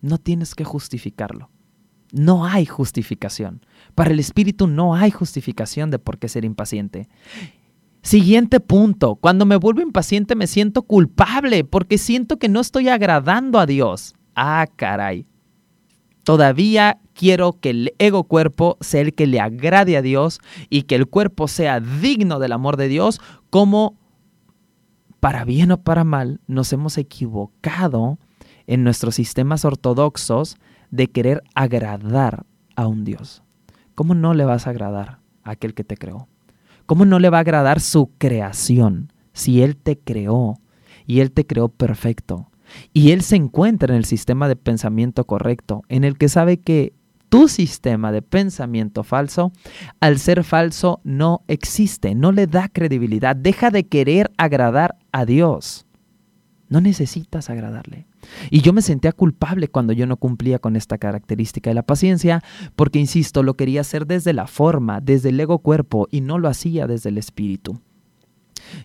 No 0.01 0.19
tienes 0.19 0.55
que 0.55 0.65
justificarlo. 0.65 1.51
No 2.13 2.47
hay 2.47 2.65
justificación. 2.65 3.65
Para 3.95 4.11
el 4.11 4.21
espíritu 4.21 4.67
no 4.67 4.95
hay 4.95 5.11
justificación 5.11 5.91
de 5.91 5.99
por 5.99 6.19
qué 6.19 6.29
ser 6.29 6.45
impaciente. 6.45 7.09
Siguiente 8.03 8.61
punto. 8.61 9.17
Cuando 9.17 9.45
me 9.45 9.57
vuelvo 9.57 9.83
impaciente 9.83 10.35
me 10.35 10.47
siento 10.47 10.83
culpable 10.83 11.65
porque 11.65 11.99
siento 11.99 12.39
que 12.39 12.49
no 12.49 12.61
estoy 12.61 12.89
agradando 12.89 13.59
a 13.59 13.67
Dios. 13.67 14.15
Ah, 14.35 14.67
caray. 14.75 15.27
Todavía 16.29 16.99
quiero 17.15 17.55
que 17.55 17.71
el 17.71 17.95
ego 17.99 18.25
cuerpo 18.25 18.77
sea 18.83 19.01
el 19.01 19.15
que 19.15 19.27
le 19.27 19.41
agrade 19.41 19.97
a 19.97 20.03
Dios 20.03 20.41
y 20.69 20.83
que 20.83 20.95
el 20.95 21.07
cuerpo 21.07 21.49
sea 21.49 21.81
digno 21.81 22.39
del 22.39 22.53
amor 22.53 22.77
de 22.77 22.89
Dios 22.89 23.19
como 23.49 23.97
para 25.21 25.47
bien 25.47 25.73
o 25.73 25.81
para 25.81 26.05
mal, 26.05 26.43
nos 26.47 26.71
hemos 26.75 26.99
equivocado 26.99 28.19
en 28.67 28.85
nuestros 28.85 29.15
sistemas 29.15 29.65
ortodoxos 29.65 30.59
de 30.91 31.07
querer 31.07 31.43
agradar 31.55 32.45
a 32.77 32.87
un 32.89 33.05
Dios. 33.05 33.43
¿Cómo 33.95 34.15
no 34.15 34.35
le 34.35 34.45
vas 34.45 34.67
a 34.67 34.71
agradar 34.71 35.21
a 35.45 35.53
aquel 35.53 35.73
que 35.73 35.83
te 35.83 35.97
creó? 35.97 36.29
¿Cómo 36.85 37.07
no 37.07 37.21
le 37.21 37.31
va 37.31 37.39
a 37.39 37.41
agradar 37.41 37.81
su 37.81 38.11
creación 38.19 39.15
si 39.33 39.63
Él 39.63 39.79
te 39.79 39.99
creó 39.99 40.61
y 41.07 41.21
Él 41.21 41.33
te 41.33 41.47
creó 41.47 41.71
perfecto? 41.71 42.51
Y 42.93 43.13
Él 43.13 43.23
se 43.23 43.37
encuentra 43.37 43.95
en 43.95 43.99
el 43.99 44.05
sistema 44.05 44.49
de 44.49 44.57
pensamiento 44.57 45.25
correcto, 45.25 45.83
en 45.89 46.05
el 46.05 46.19
que 46.19 46.29
sabe 46.29 46.59
que 46.59 46.93
tu 47.29 47.49
sistema 47.49 48.11
de 48.13 48.23
pensamiento 48.23 49.05
falso, 49.05 49.53
al 50.01 50.19
ser 50.19 50.45
falso, 50.45 51.01
no 51.05 51.43
existe, 51.47 52.15
no 52.15 52.33
le 52.33 52.47
da 52.47 52.69
credibilidad, 52.69 53.37
deja 53.37 53.71
de 53.71 53.87
querer 53.87 54.31
agradar 54.39 54.97
a 55.13 55.25
Dios. 55.27 55.87
No 56.69 56.81
necesitas 56.81 57.49
agradarle. 57.49 58.07
Y 58.51 58.61
yo 58.61 58.73
me 58.73 58.83
sentía 58.83 59.13
culpable 59.13 59.69
cuando 59.69 59.93
yo 59.93 60.07
no 60.07 60.17
cumplía 60.17 60.59
con 60.59 60.77
esta 60.77 60.99
característica 60.99 61.71
de 61.71 61.75
la 61.75 61.83
paciencia, 61.83 62.43
porque, 62.77 62.99
insisto, 62.99 63.43
lo 63.43 63.55
quería 63.55 63.81
hacer 63.81 64.07
desde 64.07 64.33
la 64.33 64.47
forma, 64.47 65.01
desde 65.01 65.31
el 65.31 65.41
ego 65.41 65.61
cuerpo, 65.61 66.09
y 66.11 66.21
no 66.21 66.39
lo 66.39 66.49
hacía 66.49 66.87
desde 66.87 67.09
el 67.09 67.19
espíritu. 67.19 67.81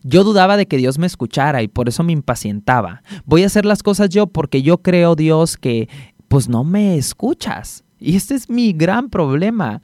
Yo 0.03 0.23
dudaba 0.23 0.57
de 0.57 0.67
que 0.67 0.77
Dios 0.77 0.97
me 0.97 1.07
escuchara 1.07 1.61
y 1.63 1.67
por 1.67 1.89
eso 1.89 2.03
me 2.03 2.13
impacientaba. 2.13 3.03
Voy 3.25 3.43
a 3.43 3.47
hacer 3.47 3.65
las 3.65 3.83
cosas 3.83 4.09
yo 4.09 4.27
porque 4.27 4.61
yo 4.61 4.79
creo, 4.79 5.15
Dios, 5.15 5.57
que 5.57 5.89
pues 6.27 6.49
no 6.49 6.63
me 6.63 6.97
escuchas. 6.97 7.83
Y 7.99 8.15
este 8.15 8.35
es 8.35 8.49
mi 8.49 8.73
gran 8.73 9.09
problema. 9.09 9.81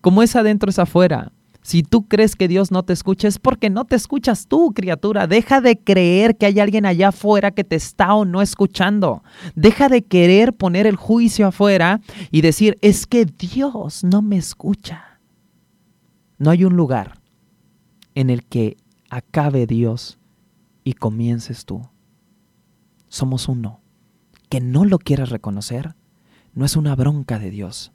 Como 0.00 0.22
es 0.22 0.36
adentro 0.36 0.70
es 0.70 0.78
afuera. 0.78 1.32
Si 1.66 1.82
tú 1.82 2.06
crees 2.06 2.36
que 2.36 2.46
Dios 2.46 2.70
no 2.70 2.84
te 2.84 2.92
escucha, 2.92 3.26
es 3.26 3.40
porque 3.40 3.70
no 3.70 3.84
te 3.84 3.96
escuchas 3.96 4.46
tú, 4.46 4.72
criatura. 4.72 5.26
Deja 5.26 5.60
de 5.60 5.76
creer 5.76 6.36
que 6.36 6.46
hay 6.46 6.60
alguien 6.60 6.86
allá 6.86 7.08
afuera 7.08 7.50
que 7.50 7.64
te 7.64 7.74
está 7.74 8.14
o 8.14 8.24
no 8.24 8.40
escuchando. 8.40 9.24
Deja 9.56 9.88
de 9.88 10.02
querer 10.02 10.52
poner 10.52 10.86
el 10.86 10.94
juicio 10.94 11.48
afuera 11.48 12.00
y 12.30 12.42
decir, 12.42 12.78
es 12.82 13.04
que 13.04 13.24
Dios 13.24 14.04
no 14.04 14.22
me 14.22 14.36
escucha. 14.36 15.18
No 16.38 16.50
hay 16.50 16.64
un 16.64 16.76
lugar 16.76 17.18
en 18.14 18.30
el 18.30 18.44
que 18.44 18.76
acabe 19.10 19.66
Dios 19.66 20.18
y 20.84 20.94
comiences 20.94 21.64
tú. 21.64 21.88
Somos 23.08 23.48
uno. 23.48 23.80
Que 24.48 24.60
no 24.60 24.84
lo 24.84 24.98
quieras 24.98 25.30
reconocer 25.30 25.94
no 26.54 26.64
es 26.64 26.74
una 26.74 26.96
bronca 26.96 27.38
de 27.38 27.50
Dios 27.50 27.92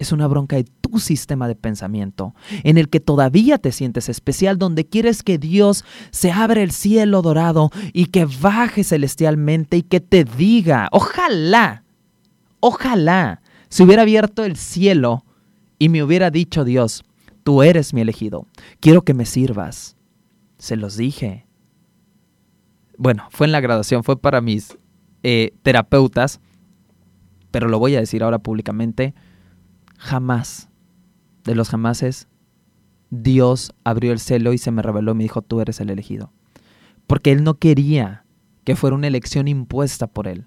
es 0.00 0.12
una 0.12 0.26
bronca 0.26 0.56
de 0.56 0.64
tu 0.64 0.98
sistema 0.98 1.46
de 1.46 1.54
pensamiento, 1.54 2.34
en 2.64 2.78
el 2.78 2.88
que 2.88 3.00
todavía 3.00 3.58
te 3.58 3.70
sientes 3.70 4.08
especial, 4.08 4.58
donde 4.58 4.86
quieres 4.86 5.22
que 5.22 5.36
Dios 5.36 5.84
se 6.10 6.32
abra 6.32 6.62
el 6.62 6.70
cielo 6.70 7.20
dorado 7.20 7.70
y 7.92 8.06
que 8.06 8.24
baje 8.24 8.82
celestialmente 8.82 9.76
y 9.76 9.82
que 9.82 10.00
te 10.00 10.24
diga, 10.24 10.88
ojalá, 10.90 11.84
ojalá, 12.60 13.42
se 13.68 13.82
hubiera 13.82 14.00
abierto 14.00 14.42
el 14.42 14.56
cielo 14.56 15.22
y 15.78 15.90
me 15.90 16.02
hubiera 16.02 16.30
dicho 16.30 16.64
Dios, 16.64 17.04
tú 17.44 17.62
eres 17.62 17.92
mi 17.92 18.00
elegido, 18.00 18.46
quiero 18.80 19.02
que 19.02 19.12
me 19.12 19.26
sirvas. 19.26 19.96
Se 20.60 20.76
los 20.76 20.96
dije. 20.96 21.48
Bueno, 22.96 23.26
fue 23.30 23.48
en 23.48 23.52
la 23.52 23.60
graduación, 23.60 24.04
fue 24.04 24.20
para 24.20 24.40
mis 24.40 24.78
eh, 25.24 25.54
terapeutas, 25.62 26.40
pero 27.50 27.66
lo 27.66 27.80
voy 27.80 27.96
a 27.96 28.00
decir 28.00 28.22
ahora 28.22 28.38
públicamente 28.38 29.12
jamás, 30.00 30.70
de 31.44 31.54
los 31.54 31.68
jamases, 31.68 32.28
Dios 33.10 33.72
abrió 33.84 34.12
el 34.12 34.18
cielo 34.18 34.52
y 34.52 34.58
se 34.58 34.70
me 34.70 34.82
reveló 34.82 35.12
y 35.12 35.14
me 35.14 35.24
dijo, 35.24 35.42
tú 35.42 35.60
eres 35.60 35.80
el 35.80 35.90
elegido. 35.90 36.32
Porque 37.06 37.32
Él 37.32 37.44
no 37.44 37.58
quería 37.58 38.24
que 38.64 38.76
fuera 38.76 38.96
una 38.96 39.06
elección 39.06 39.46
impuesta 39.46 40.06
por 40.06 40.26
Él. 40.26 40.46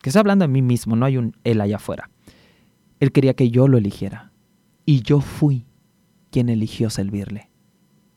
Que 0.00 0.10
estoy 0.10 0.20
hablando 0.20 0.44
de 0.44 0.48
mí 0.48 0.62
mismo, 0.62 0.96
no 0.96 1.04
hay 1.04 1.18
un 1.18 1.36
Él 1.44 1.60
allá 1.60 1.76
afuera. 1.76 2.10
Él 2.98 3.12
quería 3.12 3.34
que 3.34 3.50
yo 3.50 3.68
lo 3.68 3.78
eligiera. 3.78 4.32
Y 4.86 5.02
yo 5.02 5.20
fui 5.20 5.66
quien 6.30 6.48
eligió 6.48 6.88
servirle. 6.88 7.50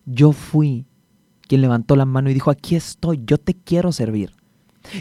Yo 0.05 0.31
fui 0.31 0.87
quien 1.49 1.61
levantó 1.61 1.95
la 1.95 2.05
mano 2.05 2.29
y 2.29 2.35
dijo, 2.35 2.51
aquí 2.51 2.75
estoy, 2.75 3.23
yo 3.25 3.39
te 3.39 3.55
quiero 3.55 3.91
servir. 3.91 4.31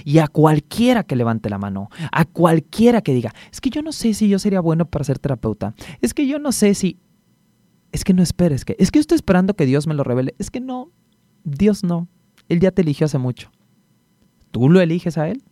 Y 0.04 0.18
a 0.18 0.28
cualquiera 0.28 1.04
que 1.04 1.14
levante 1.14 1.50
la 1.50 1.58
mano, 1.58 1.90
a 2.11 2.24
cualquiera 2.24 3.02
que 3.02 3.12
diga, 3.12 3.34
es 3.52 3.61
que 3.61 3.68
yo 3.68 3.82
no 3.82 3.92
sé 3.92 4.14
si 4.14 4.28
yo 4.28 4.38
sería 4.38 4.61
bueno 4.61 4.87
para 4.87 5.04
ser 5.04 5.18
terapeuta, 5.18 5.74
es 6.00 6.14
que 6.14 6.26
yo 6.26 6.38
no 6.38 6.50
sé 6.52 6.74
si, 6.74 6.98
es 7.92 8.02
que 8.02 8.14
no 8.14 8.22
esperes, 8.22 8.64
que, 8.64 8.76
es 8.78 8.90
que 8.90 8.96
yo 8.96 9.02
estoy 9.02 9.16
esperando 9.16 9.54
que 9.54 9.66
Dios 9.66 9.87
me 9.87 9.92
lo 9.92 10.04
revele, 10.04 10.34
es 10.38 10.50
que 10.50 10.61
no, 10.61 10.90
Dios 11.44 11.84
no, 11.84 12.08
Él 12.48 12.61
ya 12.61 12.70
te 12.70 12.80
eligió 12.80 13.04
hace 13.04 13.18
mucho. 13.18 13.50
¿Tú 14.50 14.70
lo 14.70 14.80
eliges 14.80 15.18
a 15.18 15.28
Él? 15.28 15.44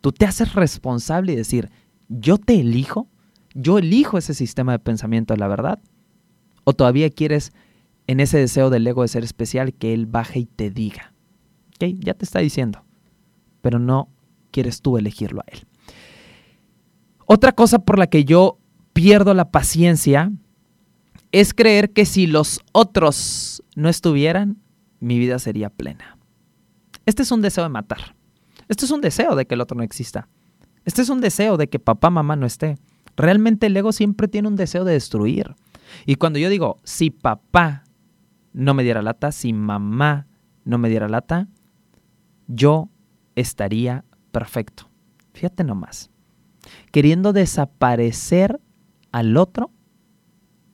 ¿Tú 0.00 0.12
te 0.12 0.24
haces 0.24 0.54
responsable 0.54 1.32
y 1.32 1.36
decir, 1.36 1.68
yo 2.08 2.38
te 2.38 2.60
elijo? 2.60 3.08
¿Yo 3.54 3.78
elijo 3.78 4.18
ese 4.18 4.34
sistema 4.34 4.70
de 4.70 4.78
pensamiento 4.78 5.34
de 5.34 5.40
la 5.40 5.48
verdad? 5.48 5.80
¿O 6.62 6.74
todavía 6.74 7.10
quieres 7.10 7.52
en 8.06 8.20
ese 8.20 8.38
deseo 8.38 8.70
del 8.70 8.86
ego 8.86 9.02
de 9.02 9.08
ser 9.08 9.24
especial 9.24 9.74
que 9.74 9.92
Él 9.94 10.06
baje 10.06 10.40
y 10.40 10.46
te 10.46 10.70
diga? 10.70 11.12
¿Ok? 11.74 11.84
Ya 12.00 12.14
te 12.14 12.24
está 12.24 12.40
diciendo 12.40 12.86
pero 13.66 13.80
no 13.80 14.08
quieres 14.52 14.80
tú 14.80 14.96
elegirlo 14.96 15.40
a 15.40 15.44
Él. 15.48 15.66
Otra 17.26 17.50
cosa 17.50 17.80
por 17.80 17.98
la 17.98 18.06
que 18.06 18.24
yo 18.24 18.60
pierdo 18.92 19.34
la 19.34 19.50
paciencia 19.50 20.30
es 21.32 21.52
creer 21.52 21.90
que 21.90 22.06
si 22.06 22.28
los 22.28 22.60
otros 22.70 23.64
no 23.74 23.88
estuvieran, 23.88 24.58
mi 25.00 25.18
vida 25.18 25.40
sería 25.40 25.68
plena. 25.68 26.16
Este 27.06 27.24
es 27.24 27.32
un 27.32 27.42
deseo 27.42 27.64
de 27.64 27.70
matar. 27.70 28.14
Este 28.68 28.84
es 28.84 28.92
un 28.92 29.00
deseo 29.00 29.34
de 29.34 29.46
que 29.46 29.54
el 29.54 29.60
otro 29.60 29.76
no 29.76 29.82
exista. 29.82 30.28
Este 30.84 31.02
es 31.02 31.08
un 31.08 31.20
deseo 31.20 31.56
de 31.56 31.68
que 31.68 31.80
papá, 31.80 32.08
mamá 32.10 32.36
no 32.36 32.46
esté. 32.46 32.78
Realmente 33.16 33.66
el 33.66 33.76
ego 33.76 33.90
siempre 33.90 34.28
tiene 34.28 34.46
un 34.46 34.54
deseo 34.54 34.84
de 34.84 34.92
destruir. 34.92 35.56
Y 36.06 36.14
cuando 36.14 36.38
yo 36.38 36.48
digo, 36.48 36.78
si 36.84 37.10
papá 37.10 37.82
no 38.56 38.72
me 38.72 38.82
diera 38.82 39.02
lata, 39.02 39.32
si 39.32 39.52
mamá 39.52 40.26
no 40.64 40.78
me 40.78 40.88
diera 40.88 41.08
lata, 41.08 41.46
yo 42.48 42.88
estaría 43.34 44.02
perfecto. 44.32 44.88
Fíjate 45.34 45.62
nomás. 45.62 46.10
Queriendo 46.90 47.34
desaparecer 47.34 48.58
al 49.12 49.36
otro 49.36 49.70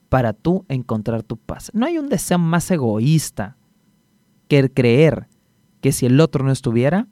para 0.07 0.31
tú 0.31 0.65
encontrar 0.69 1.23
tu 1.23 1.35
paz. 1.35 1.71
No 1.73 1.85
hay 1.85 1.97
un 1.97 2.07
deseo 2.07 2.39
más 2.39 2.71
egoísta 2.71 3.57
que 4.47 4.59
el 4.59 4.73
creer 4.73 5.27
que 5.81 5.91
si 5.91 6.05
el 6.05 6.21
otro 6.21 6.45
no 6.45 6.53
estuviera, 6.53 7.07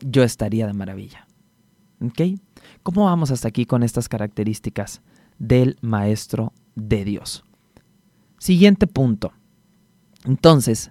yo 0.00 0.22
estaría 0.22 0.66
de 0.66 0.74
maravilla. 0.74 1.26
¿Ok? 2.04 2.38
¿Cómo 2.82 3.06
vamos 3.06 3.30
hasta 3.30 3.48
aquí 3.48 3.64
con 3.64 3.82
estas 3.82 4.10
características 4.10 5.00
del 5.38 5.78
Maestro 5.80 6.52
de 6.74 7.06
Dios? 7.06 7.42
Siguiente 8.36 8.86
punto. 8.86 9.32
Entonces, 10.24 10.90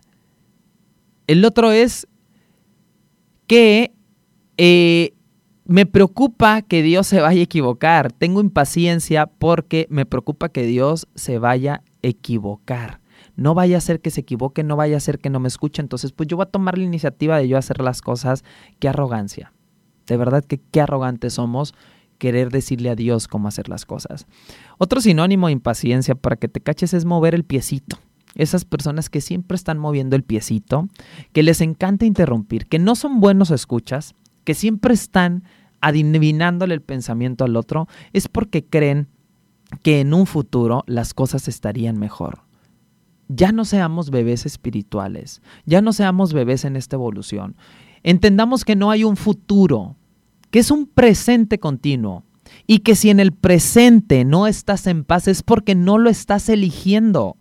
el 1.28 1.44
otro 1.46 1.72
es 1.72 2.08
que 3.48 3.94
eh, 4.58 5.14
me 5.66 5.86
preocupa 5.86 6.62
que 6.62 6.82
Dios 6.82 7.08
se 7.08 7.20
vaya 7.20 7.42
a 7.42 7.44
equivocar. 7.44 8.12
Tengo 8.12 8.42
impaciencia 8.42 9.26
porque 9.26 9.88
me 9.90 10.06
preocupa 10.06 10.50
que 10.50 10.64
Dios 10.64 11.08
se 11.16 11.40
vaya 11.40 11.76
a 11.76 11.82
equivocar. 12.02 13.02
No 13.36 13.54
vaya 13.54 13.78
a 13.78 13.82
ser 13.82 14.00
que 14.00 14.10
se 14.10 14.22
equivoque, 14.22 14.64
no 14.64 14.76
vaya 14.76 14.98
a 14.98 15.02
ser 15.02 15.20
que 15.20 15.30
no 15.30 15.40
me 15.40 15.48
escuche. 15.48 15.82
Entonces, 15.82 16.12
pues 16.12 16.28
yo 16.28 16.38
voy 16.38 16.46
a 16.46 16.52
tomar 16.52 16.78
la 16.78 16.86
iniciativa 16.86 17.38
de 17.38 17.48
yo 17.48 17.58
hacer 17.58 17.82
las 17.82 18.02
cosas. 18.02 18.44
Qué 18.80 18.88
arrogancia. 18.88 19.54
De 20.08 20.18
verdad 20.18 20.44
que 20.44 20.60
qué 20.72 20.82
arrogantes 20.82 21.34
somos 21.34 21.76
querer 22.18 22.50
decirle 22.50 22.90
a 22.90 22.96
Dios 22.96 23.28
cómo 23.28 23.48
hacer 23.48 23.70
las 23.70 23.86
cosas. 23.86 24.26
Otro 24.78 25.02
sinónimo 25.02 25.48
de 25.48 25.54
impaciencia 25.54 26.16
para 26.16 26.38
que 26.38 26.48
te 26.48 26.62
caches 26.62 26.94
es 26.94 27.06
mover 27.06 27.36
el 27.36 27.44
piecito 27.44 28.00
esas 28.38 28.66
personas 28.66 29.10
que 29.10 29.20
siempre 29.20 29.56
están 29.56 29.78
moviendo 29.78 30.16
el 30.16 30.24
piecito, 30.24 30.88
que 31.34 31.44
les 31.44 31.60
encanta 31.62 32.06
interrumpir, 32.06 32.68
que 32.68 32.80
no 32.80 32.96
son 32.96 33.20
buenos 33.20 33.52
escuchas, 33.52 34.16
que 34.44 34.54
siempre 34.54 34.94
están 34.94 35.44
adivinándole 35.82 36.74
el 36.74 36.82
pensamiento 36.82 37.44
al 37.44 37.56
otro, 37.56 37.88
es 38.14 38.28
porque 38.28 38.64
creen 38.64 39.08
que 39.84 40.00
en 40.00 40.14
un 40.14 40.26
futuro 40.26 40.84
las 40.88 41.14
cosas 41.14 41.48
estarían 41.48 42.00
mejor. 42.00 42.42
Ya 43.28 43.52
no 43.52 43.66
seamos 43.66 44.10
bebés 44.10 44.46
espirituales, 44.46 45.42
ya 45.66 45.82
no 45.82 45.92
seamos 45.92 46.32
bebés 46.32 46.64
en 46.64 46.78
esta 46.78 46.96
evolución. 46.96 47.58
Entendamos 48.04 48.64
que 48.64 48.78
no 48.78 48.90
hay 48.90 49.04
un 49.04 49.18
futuro, 49.18 49.98
que 50.50 50.60
es 50.60 50.72
un 50.72 50.88
presente 50.88 51.60
continuo 51.60 52.24
y 52.66 52.80
que 52.80 52.96
si 52.96 53.10
en 53.10 53.20
el 53.20 53.34
presente 53.34 54.24
no 54.24 54.48
estás 54.48 54.88
en 54.88 55.04
paz 55.04 55.28
es 55.28 55.44
porque 55.44 55.76
no 55.76 55.98
lo 55.98 56.10
estás 56.10 56.48
eligiendo. 56.48 57.36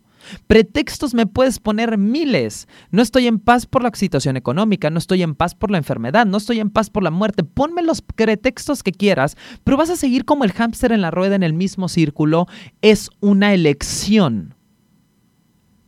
Pretextos 0.47 1.13
me 1.13 1.25
puedes 1.25 1.59
poner 1.59 1.97
miles. 1.97 2.67
No 2.91 3.01
estoy 3.01 3.27
en 3.27 3.39
paz 3.39 3.65
por 3.65 3.83
la 3.83 3.91
situación 3.93 4.37
económica, 4.37 4.89
no 4.89 4.99
estoy 4.99 5.21
en 5.21 5.35
paz 5.35 5.55
por 5.55 5.71
la 5.71 5.77
enfermedad, 5.77 6.25
no 6.25 6.37
estoy 6.37 6.59
en 6.59 6.69
paz 6.69 6.89
por 6.89 7.03
la 7.03 7.11
muerte. 7.11 7.43
Ponme 7.43 7.81
los 7.81 8.01
pretextos 8.01 8.83
que 8.83 8.91
quieras, 8.91 9.37
pero 9.63 9.77
vas 9.77 9.89
a 9.89 9.95
seguir 9.95 10.25
como 10.25 10.43
el 10.43 10.51
hámster 10.51 10.91
en 10.91 11.01
la 11.01 11.11
rueda 11.11 11.35
en 11.35 11.43
el 11.43 11.53
mismo 11.53 11.87
círculo. 11.89 12.47
Es 12.81 13.09
una 13.19 13.53
elección. 13.53 14.55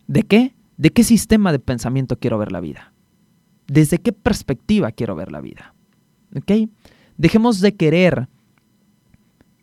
¿De 0.07 0.23
qué? 0.23 0.53
¿De 0.77 0.91
qué 0.91 1.03
sistema 1.03 1.51
de 1.51 1.59
pensamiento 1.59 2.17
quiero 2.17 2.37
ver 2.37 2.51
la 2.51 2.61
vida? 2.61 2.93
¿Desde 3.67 3.99
qué 3.99 4.11
perspectiva 4.11 4.91
quiero 4.91 5.15
ver 5.15 5.31
la 5.31 5.41
vida? 5.41 5.75
¿Ok? 6.35 6.69
Dejemos 7.17 7.59
de 7.59 7.75
querer 7.75 8.27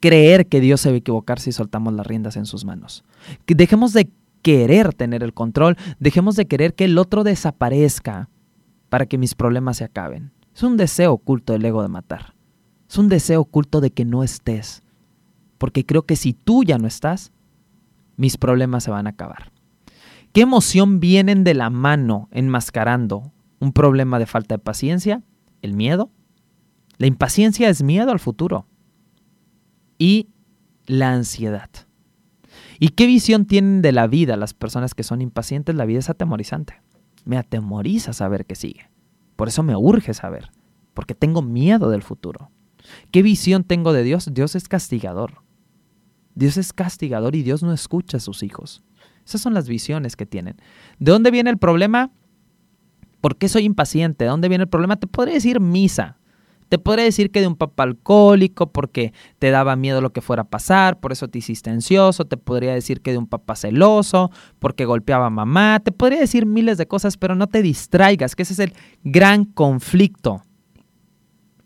creer 0.00 0.46
que 0.46 0.60
Dios 0.60 0.80
se 0.80 0.90
va 0.90 0.94
a 0.94 0.98
equivocar 0.98 1.40
si 1.40 1.52
soltamos 1.52 1.92
las 1.94 2.06
riendas 2.06 2.36
en 2.36 2.46
sus 2.46 2.64
manos. 2.64 3.02
Dejemos 3.46 3.92
de 3.92 4.08
querer 4.42 4.94
tener 4.94 5.22
el 5.22 5.34
control, 5.34 5.76
dejemos 5.98 6.36
de 6.36 6.46
querer 6.46 6.74
que 6.74 6.84
el 6.84 6.98
otro 6.98 7.24
desaparezca 7.24 8.28
para 8.88 9.06
que 9.06 9.18
mis 9.18 9.34
problemas 9.34 9.78
se 9.78 9.84
acaben. 9.84 10.32
Es 10.54 10.62
un 10.62 10.76
deseo 10.76 11.12
oculto 11.12 11.52
del 11.52 11.64
ego 11.64 11.82
de 11.82 11.88
matar. 11.88 12.34
Es 12.88 12.98
un 12.98 13.08
deseo 13.08 13.40
oculto 13.40 13.80
de 13.80 13.90
que 13.90 14.04
no 14.04 14.22
estés. 14.22 14.82
Porque 15.58 15.84
creo 15.84 16.06
que 16.06 16.16
si 16.16 16.32
tú 16.32 16.64
ya 16.64 16.78
no 16.78 16.86
estás, 16.86 17.32
mis 18.16 18.36
problemas 18.36 18.84
se 18.84 18.90
van 18.90 19.06
a 19.06 19.10
acabar. 19.10 19.52
¿Qué 20.32 20.42
emoción 20.42 21.00
vienen 21.00 21.44
de 21.44 21.54
la 21.54 21.70
mano 21.70 22.28
enmascarando 22.30 23.32
un 23.58 23.72
problema 23.72 24.18
de 24.18 24.26
falta 24.26 24.54
de 24.54 24.58
paciencia? 24.58 25.22
El 25.62 25.74
miedo. 25.74 26.10
La 26.98 27.06
impaciencia 27.06 27.68
es 27.68 27.82
miedo 27.82 28.10
al 28.10 28.20
futuro. 28.20 28.66
Y 29.98 30.28
la 30.86 31.12
ansiedad. 31.12 31.70
¿Y 32.78 32.90
qué 32.90 33.06
visión 33.06 33.46
tienen 33.46 33.82
de 33.82 33.92
la 33.92 34.06
vida 34.06 34.36
las 34.36 34.54
personas 34.54 34.94
que 34.94 35.02
son 35.02 35.22
impacientes? 35.22 35.74
La 35.74 35.86
vida 35.86 36.00
es 36.00 36.10
atemorizante. 36.10 36.80
Me 37.24 37.38
atemoriza 37.38 38.12
saber 38.12 38.46
qué 38.46 38.54
sigue. 38.54 38.90
Por 39.36 39.48
eso 39.48 39.62
me 39.62 39.76
urge 39.76 40.14
saber, 40.14 40.50
porque 40.94 41.14
tengo 41.14 41.42
miedo 41.42 41.90
del 41.90 42.02
futuro. 42.02 42.50
¿Qué 43.10 43.22
visión 43.22 43.64
tengo 43.64 43.92
de 43.92 44.02
Dios? 44.02 44.30
Dios 44.32 44.54
es 44.54 44.68
castigador. 44.68 45.42
Dios 46.34 46.56
es 46.56 46.72
castigador 46.72 47.34
y 47.34 47.42
Dios 47.42 47.62
no 47.62 47.72
escucha 47.72 48.18
a 48.18 48.20
sus 48.20 48.42
hijos. 48.42 48.82
Esas 49.26 49.40
son 49.40 49.54
las 49.54 49.68
visiones 49.68 50.16
que 50.16 50.26
tienen. 50.26 50.56
¿De 50.98 51.10
dónde 51.10 51.30
viene 51.30 51.50
el 51.50 51.58
problema? 51.58 52.12
¿Por 53.20 53.36
qué 53.36 53.48
soy 53.48 53.64
impaciente? 53.64 54.24
¿De 54.24 54.30
dónde 54.30 54.48
viene 54.48 54.64
el 54.64 54.70
problema? 54.70 54.96
Te 54.96 55.06
podría 55.06 55.34
decir 55.34 55.60
misa. 55.60 56.18
Te 56.68 56.78
podría 56.78 57.04
decir 57.04 57.30
que 57.30 57.40
de 57.40 57.46
un 57.46 57.56
papá 57.56 57.84
alcohólico 57.84 58.72
porque 58.72 59.12
te 59.38 59.50
daba 59.50 59.76
miedo 59.76 60.00
lo 60.00 60.12
que 60.12 60.20
fuera 60.20 60.42
a 60.42 60.48
pasar, 60.48 60.98
por 60.98 61.12
eso 61.12 61.28
te 61.28 61.38
hiciste 61.38 61.70
ansioso. 61.70 62.24
Te 62.24 62.36
podría 62.36 62.74
decir 62.74 63.00
que 63.00 63.12
de 63.12 63.18
un 63.18 63.26
papá 63.26 63.54
celoso 63.54 64.30
porque 64.58 64.84
golpeaba 64.84 65.26
a 65.26 65.30
mamá. 65.30 65.80
Te 65.80 65.92
podría 65.92 66.18
decir 66.18 66.44
miles 66.44 66.78
de 66.78 66.86
cosas, 66.86 67.16
pero 67.16 67.34
no 67.34 67.46
te 67.46 67.62
distraigas, 67.62 68.34
que 68.34 68.42
ese 68.42 68.54
es 68.54 68.58
el 68.58 68.72
gran 69.04 69.44
conflicto 69.44 70.42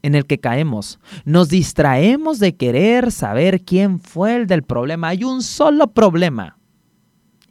en 0.02 0.14
el 0.14 0.26
que 0.26 0.38
caemos. 0.38 0.98
Nos 1.24 1.48
distraemos 1.48 2.38
de 2.38 2.56
querer 2.56 3.12
saber 3.12 3.62
quién 3.64 4.00
fue 4.00 4.36
el 4.36 4.46
del 4.46 4.62
problema. 4.62 5.08
Hay 5.08 5.24
un 5.24 5.42
solo 5.42 5.88
problema 5.92 6.58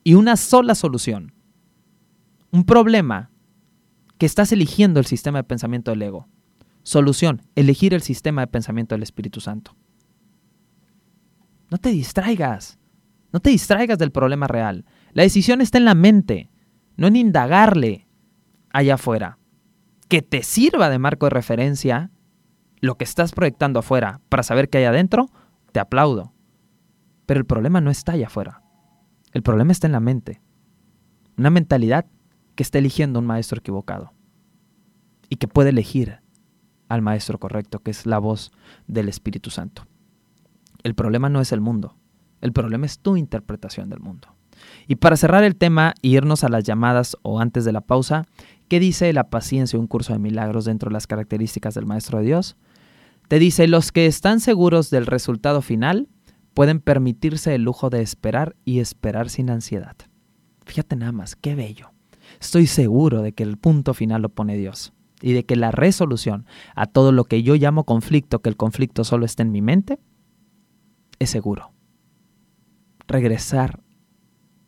y 0.04 0.14
una 0.14 0.38
sola 0.38 0.76
solución. 0.76 1.34
Un 2.52 2.64
problema 2.64 3.32
que 4.18 4.26
estás 4.26 4.52
eligiendo 4.52 5.00
el 5.00 5.06
sistema 5.06 5.40
de 5.40 5.44
pensamiento 5.44 5.92
del 5.92 6.02
ego. 6.02 6.28
Solución, 6.84 7.42
elegir 7.56 7.94
el 7.94 8.02
sistema 8.02 8.42
de 8.42 8.48
pensamiento 8.48 8.96
del 8.96 9.04
Espíritu 9.04 9.40
Santo. 9.40 9.76
No 11.70 11.78
te 11.78 11.90
distraigas, 11.90 12.80
no 13.32 13.40
te 13.40 13.52
distraigas 13.52 13.98
del 13.98 14.12
problema 14.12 14.48
real. 14.48 14.86
La 15.14 15.24
decisión 15.24 15.62
está 15.62 15.78
en 15.78 15.86
la 15.86 15.96
mente, 15.96 16.50
no 16.96 17.08
en 17.08 17.16
indagarle 17.16 18.08
allá 18.72 18.96
afuera. 18.96 19.38
Que 20.08 20.22
te 20.22 20.42
sirva 20.42 20.90
de 20.90 20.98
marco 20.98 21.28
de 21.28 21.32
referencia 21.32 22.12
lo 22.82 22.96
que 22.96 23.04
estás 23.04 23.34
proyectando 23.34 23.80
afuera 23.80 24.22
para 24.30 24.44
saber 24.44 24.70
qué 24.70 24.80
hay 24.80 24.86
adentro, 24.86 25.28
te 25.72 25.80
aplaudo. 25.80 26.34
Pero 27.26 27.40
el 27.40 27.46
problema 27.46 27.82
no 27.82 27.92
está 27.92 28.14
allá 28.14 28.28
afuera. 28.28 28.64
El 29.34 29.44
problema 29.44 29.72
está 29.72 29.86
en 29.86 29.94
la 29.94 30.00
mente. 30.00 30.42
Una 31.38 31.52
mentalidad 31.52 32.08
que 32.56 32.64
está 32.64 32.80
eligiendo 32.80 33.20
un 33.20 33.28
maestro 33.28 33.60
equivocado 33.60 34.14
y 35.30 35.36
que 35.36 35.48
puede 35.48 35.70
elegir 35.70 36.19
al 36.90 37.02
maestro 37.02 37.40
correcto, 37.40 37.80
que 37.80 37.92
es 37.92 38.06
la 38.06 38.20
voz 38.20 38.52
del 38.88 39.08
Espíritu 39.08 39.50
Santo. 39.50 39.86
El 40.84 40.96
problema 40.96 41.30
no 41.30 41.40
es 41.40 41.52
el 41.52 41.62
mundo, 41.62 41.96
el 42.42 42.52
problema 42.52 42.86
es 42.86 43.00
tu 43.00 43.16
interpretación 43.16 43.90
del 43.90 44.00
mundo. 44.00 44.28
Y 44.88 44.96
para 44.96 45.16
cerrar 45.16 45.44
el 45.44 45.56
tema 45.56 45.94
e 46.02 46.10
irnos 46.10 46.44
a 46.44 46.50
las 46.50 46.66
llamadas 46.66 47.16
o 47.22 47.40
antes 47.40 47.64
de 47.64 47.72
la 47.72 47.82
pausa, 47.82 48.26
¿qué 48.68 48.80
dice 48.80 49.14
la 49.14 49.30
paciencia, 49.30 49.80
un 49.80 49.88
curso 49.88 50.12
de 50.14 50.20
milagros 50.20 50.66
dentro 50.66 50.90
de 50.90 50.94
las 50.94 51.08
características 51.08 51.76
del 51.76 51.86
Maestro 51.86 52.20
de 52.20 52.26
Dios? 52.26 52.58
Te 53.30 53.40
dice, 53.40 53.68
los 53.68 53.92
que 53.92 54.06
están 54.06 54.40
seguros 54.40 54.90
del 54.90 55.06
resultado 55.06 55.62
final 55.62 56.10
pueden 56.54 56.80
permitirse 56.82 57.56
el 57.56 57.64
lujo 57.64 57.90
de 57.90 58.02
esperar 58.02 58.56
y 58.66 58.80
esperar 58.80 59.30
sin 59.30 59.50
ansiedad. 59.50 59.96
Fíjate 60.66 60.96
nada 60.96 61.12
más, 61.12 61.36
qué 61.36 61.56
bello. 61.56 61.92
Estoy 62.42 62.68
seguro 62.68 63.22
de 63.22 63.34
que 63.34 63.44
el 63.44 63.58
punto 63.58 63.94
final 63.94 64.24
lo 64.24 64.30
pone 64.30 64.58
Dios 64.58 64.94
y 65.22 65.34
de 65.34 65.46
que 65.46 65.56
la 65.56 65.72
resolución 65.72 66.46
a 66.76 66.86
todo 66.86 67.12
lo 67.12 67.26
que 67.26 67.44
yo 67.44 67.56
llamo 67.56 67.84
conflicto, 67.84 68.40
que 68.40 68.50
el 68.50 68.58
conflicto 68.58 69.04
solo 69.04 69.26
está 69.26 69.44
en 69.44 69.52
mi 69.52 69.62
mente, 69.62 70.00
es 71.20 71.30
seguro. 71.30 71.72
Regresar 73.08 73.82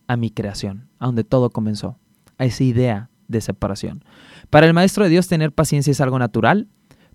a 0.08 0.18
mi 0.18 0.30
creación, 0.32 0.90
a 1.00 1.06
donde 1.06 1.24
todo 1.24 1.50
comenzó, 1.50 1.98
a 2.38 2.46
esa 2.46 2.64
idea 2.64 3.10
de 3.28 3.42
separación. 3.42 4.04
Para 4.50 4.68
el 4.68 4.74
Maestro 4.74 5.06
de 5.06 5.10
Dios 5.10 5.28
tener 5.28 5.54
paciencia 5.54 5.92
es 5.92 6.02
algo 6.02 6.20
natural, 6.20 6.68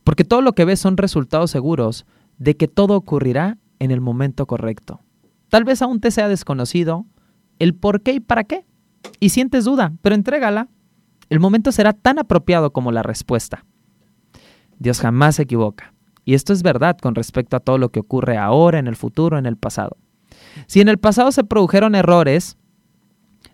porque 0.04 0.24
todo 0.24 0.40
lo 0.40 0.54
que 0.54 0.64
ves 0.64 0.80
son 0.80 0.96
resultados 0.96 1.50
seguros 1.50 2.06
de 2.38 2.56
que 2.56 2.68
todo 2.68 2.96
ocurrirá 2.96 3.58
en 3.78 3.90
el 3.90 4.00
momento 4.00 4.46
correcto. 4.46 5.00
Tal 5.48 5.64
vez 5.64 5.82
aún 5.82 6.00
te 6.00 6.10
sea 6.10 6.28
desconocido 6.28 7.06
el 7.58 7.74
por 7.74 8.02
qué 8.02 8.12
y 8.12 8.20
para 8.20 8.44
qué, 8.44 8.64
y 9.20 9.30
sientes 9.30 9.64
duda, 9.64 9.92
pero 10.02 10.14
entrégala 10.14 10.68
el 11.28 11.40
momento 11.40 11.72
será 11.72 11.92
tan 11.92 12.18
apropiado 12.18 12.72
como 12.72 12.92
la 12.92 13.02
respuesta. 13.02 13.64
Dios 14.78 15.00
jamás 15.00 15.36
se 15.36 15.42
equivoca. 15.42 15.92
Y 16.24 16.34
esto 16.34 16.52
es 16.52 16.62
verdad 16.62 16.98
con 16.98 17.14
respecto 17.14 17.56
a 17.56 17.60
todo 17.60 17.78
lo 17.78 17.90
que 17.90 18.00
ocurre 18.00 18.36
ahora, 18.36 18.78
en 18.78 18.88
el 18.88 18.96
futuro, 18.96 19.38
en 19.38 19.46
el 19.46 19.56
pasado. 19.56 19.96
Si 20.66 20.80
en 20.80 20.88
el 20.88 20.98
pasado 20.98 21.30
se 21.32 21.44
produjeron 21.44 21.94
errores, 21.94 22.58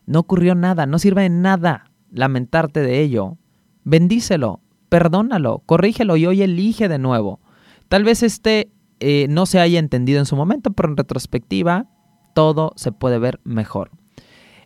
no 0.06 0.20
ocurrió 0.20 0.54
nada, 0.54 0.86
no 0.86 0.98
sirve 0.98 1.22
de 1.22 1.30
nada 1.30 1.90
lamentarte 2.10 2.80
de 2.80 3.00
ello. 3.00 3.36
Bendícelo, 3.84 4.60
perdónalo, 4.88 5.62
corrígelo 5.66 6.16
y 6.16 6.26
hoy 6.26 6.42
elige 6.42 6.88
de 6.88 6.98
nuevo. 6.98 7.40
Tal 7.88 8.04
vez 8.04 8.22
este 8.22 8.70
eh, 9.00 9.26
no 9.28 9.46
se 9.46 9.60
haya 9.60 9.78
entendido 9.78 10.18
en 10.18 10.26
su 10.26 10.36
momento, 10.36 10.72
pero 10.72 10.88
en 10.88 10.96
retrospectiva 10.96 11.86
todo 12.34 12.72
se 12.76 12.92
puede 12.92 13.18
ver 13.18 13.40
mejor. 13.44 13.90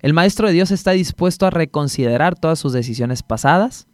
El 0.07 0.13
Maestro 0.13 0.47
de 0.47 0.53
Dios 0.53 0.71
está 0.71 0.93
dispuesto 0.93 1.47
a 1.47 1.51
reconsiderar 1.51 2.37
todas 2.39 2.61
sus 2.61 2.73
decisiones 2.73 3.25
pasadas. 3.25 3.89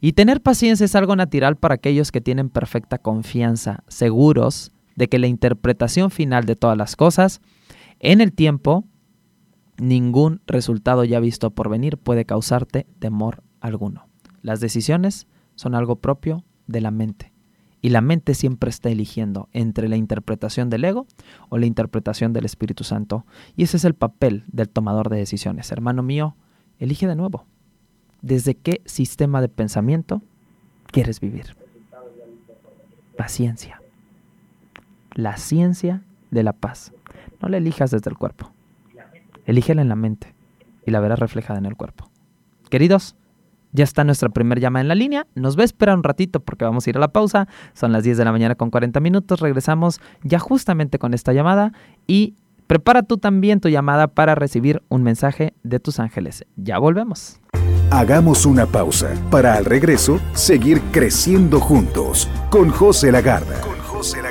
Y 0.00 0.14
tener 0.14 0.42
paciencia 0.42 0.84
es 0.84 0.96
algo 0.96 1.14
natural 1.14 1.54
para 1.54 1.76
aquellos 1.76 2.10
que 2.10 2.20
tienen 2.20 2.50
perfecta 2.50 2.98
confianza, 2.98 3.84
seguros 3.86 4.72
de 4.96 5.08
que 5.08 5.20
la 5.20 5.28
interpretación 5.28 6.10
final 6.10 6.46
de 6.46 6.56
todas 6.56 6.76
las 6.76 6.96
cosas, 6.96 7.42
en 8.00 8.20
el 8.20 8.32
tiempo, 8.32 8.82
ningún 9.78 10.42
resultado 10.48 11.04
ya 11.04 11.20
visto 11.20 11.52
por 11.52 11.68
venir 11.68 11.96
puede 11.96 12.24
causarte 12.24 12.88
temor 12.98 13.44
alguno. 13.60 14.08
Las 14.42 14.58
decisiones 14.58 15.28
son 15.54 15.76
algo 15.76 15.94
propio 15.94 16.44
de 16.66 16.80
la 16.80 16.90
mente. 16.90 17.29
Y 17.82 17.90
la 17.90 18.00
mente 18.00 18.34
siempre 18.34 18.70
está 18.70 18.90
eligiendo 18.90 19.48
entre 19.52 19.88
la 19.88 19.96
interpretación 19.96 20.68
del 20.68 20.84
ego 20.84 21.06
o 21.48 21.58
la 21.58 21.66
interpretación 21.66 22.32
del 22.32 22.44
Espíritu 22.44 22.84
Santo. 22.84 23.24
Y 23.56 23.62
ese 23.62 23.78
es 23.78 23.84
el 23.84 23.94
papel 23.94 24.44
del 24.48 24.68
tomador 24.68 25.08
de 25.08 25.16
decisiones. 25.16 25.72
Hermano 25.72 26.02
mío, 26.02 26.36
elige 26.78 27.06
de 27.06 27.16
nuevo. 27.16 27.46
¿Desde 28.22 28.54
qué 28.54 28.82
sistema 28.84 29.40
de 29.40 29.48
pensamiento 29.48 30.22
quieres 30.86 31.20
vivir? 31.20 31.56
Paciencia. 33.16 33.80
La 35.14 35.36
ciencia 35.38 36.02
de 36.30 36.42
la 36.42 36.52
paz. 36.52 36.92
No 37.40 37.48
la 37.48 37.56
elijas 37.56 37.90
desde 37.90 38.10
el 38.10 38.18
cuerpo. 38.18 38.52
Elígela 39.46 39.82
en 39.82 39.88
la 39.88 39.96
mente 39.96 40.34
y 40.86 40.90
la 40.90 41.00
verás 41.00 41.18
reflejada 41.18 41.58
en 41.58 41.66
el 41.66 41.76
cuerpo. 41.76 42.10
Queridos, 42.68 43.16
ya 43.72 43.84
está 43.84 44.04
nuestra 44.04 44.28
primer 44.28 44.60
llamada 44.60 44.82
en 44.82 44.88
la 44.88 44.94
línea. 44.94 45.26
Nos 45.34 45.56
va 45.56 45.62
a 45.62 45.64
esperar 45.64 45.96
un 45.96 46.02
ratito 46.02 46.40
porque 46.40 46.64
vamos 46.64 46.86
a 46.86 46.90
ir 46.90 46.96
a 46.96 47.00
la 47.00 47.08
pausa. 47.08 47.48
Son 47.74 47.92
las 47.92 48.04
10 48.04 48.18
de 48.18 48.24
la 48.24 48.32
mañana 48.32 48.54
con 48.54 48.70
40 48.70 49.00
minutos. 49.00 49.40
Regresamos 49.40 50.00
ya 50.22 50.38
justamente 50.38 50.98
con 50.98 51.14
esta 51.14 51.32
llamada 51.32 51.72
y 52.06 52.34
prepara 52.66 53.02
tú 53.02 53.18
también 53.18 53.60
tu 53.60 53.68
llamada 53.68 54.08
para 54.08 54.34
recibir 54.34 54.82
un 54.88 55.02
mensaje 55.02 55.54
de 55.62 55.80
tus 55.80 55.98
ángeles. 55.98 56.44
Ya 56.56 56.78
volvemos. 56.78 57.40
Hagamos 57.90 58.46
una 58.46 58.66
pausa 58.66 59.10
para 59.30 59.54
al 59.54 59.64
regreso 59.64 60.20
seguir 60.32 60.80
creciendo 60.92 61.58
juntos 61.58 62.28
con 62.48 62.70
José 62.70 63.10
Lagarda. 63.10 63.60
Con 63.62 63.78
José 63.80 64.18
Lagarda. 64.18 64.29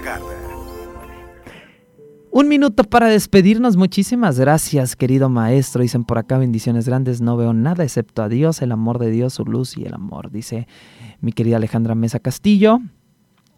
Un 2.39 2.47
minuto 2.47 2.86
para 2.86 3.10
despedirnos. 3.10 3.75
Muchísimas 3.75 4.39
gracias, 4.39 4.95
querido 4.95 5.28
maestro. 5.28 5.82
Dicen 5.82 6.06
por 6.06 6.17
acá 6.17 6.38
bendiciones 6.38 6.88
grandes. 6.88 7.19
No 7.19 7.36
veo 7.36 7.52
nada 7.52 7.84
excepto 7.84 8.23
a 8.23 8.30
Dios, 8.30 8.62
el 8.62 8.71
amor 8.71 8.97
de 8.97 9.12
Dios, 9.12 9.34
su 9.34 9.43
luz 9.43 9.75
y 9.75 9.84
el 9.84 9.93
amor. 9.93 10.32
Dice 10.32 10.65
mi 11.19 11.34
querida 11.34 11.58
Alejandra 11.58 11.95
Mesa 11.95 12.21
Castillo. 12.21 12.80